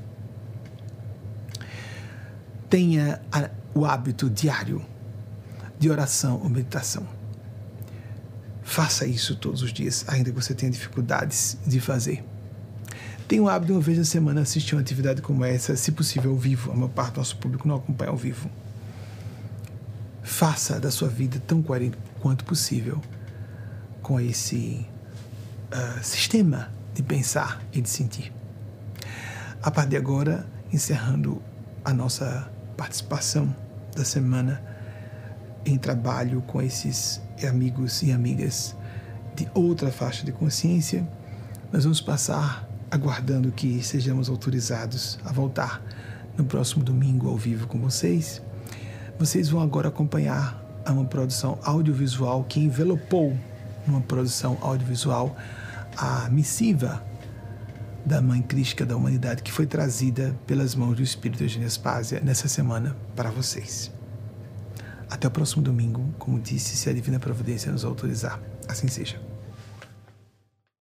[2.70, 3.20] Tenha
[3.74, 4.85] o hábito diário
[5.79, 7.07] de oração ou meditação.
[8.62, 12.24] Faça isso todos os dias, ainda que você tenha dificuldades de fazer.
[13.29, 16.33] Tenha o hábito de uma vez na semana assistir uma atividade como essa, se possível
[16.33, 16.70] ao vivo.
[16.70, 18.51] A maior parte do nosso público não acompanha ao vivo.
[20.22, 23.01] Faça da sua vida tão coerente quanto possível
[24.03, 24.87] com esse
[25.77, 28.33] uh, sistema de pensar e de sentir.
[29.62, 31.43] A partir de agora, encerrando
[31.85, 33.55] a nossa participação
[33.95, 34.62] da semana
[35.64, 38.77] em trabalho com esses amigos e amigas
[39.35, 41.07] de outra faixa de consciência,
[41.72, 45.83] nós vamos passar aguardando que sejamos autorizados a voltar
[46.37, 48.41] no próximo domingo ao vivo com vocês.
[49.18, 53.37] Vocês vão agora acompanhar uma produção audiovisual que envelopou
[53.87, 55.37] numa produção audiovisual
[55.97, 57.03] a missiva
[58.05, 62.47] da Mãe Crística da Humanidade que foi trazida pelas mãos do Espírito Eugênio Aspásia nessa
[62.47, 63.90] semana para vocês.
[65.09, 68.40] Até o próximo domingo, como disse, se a Divina Providência nos autorizar.
[68.68, 69.20] Assim seja.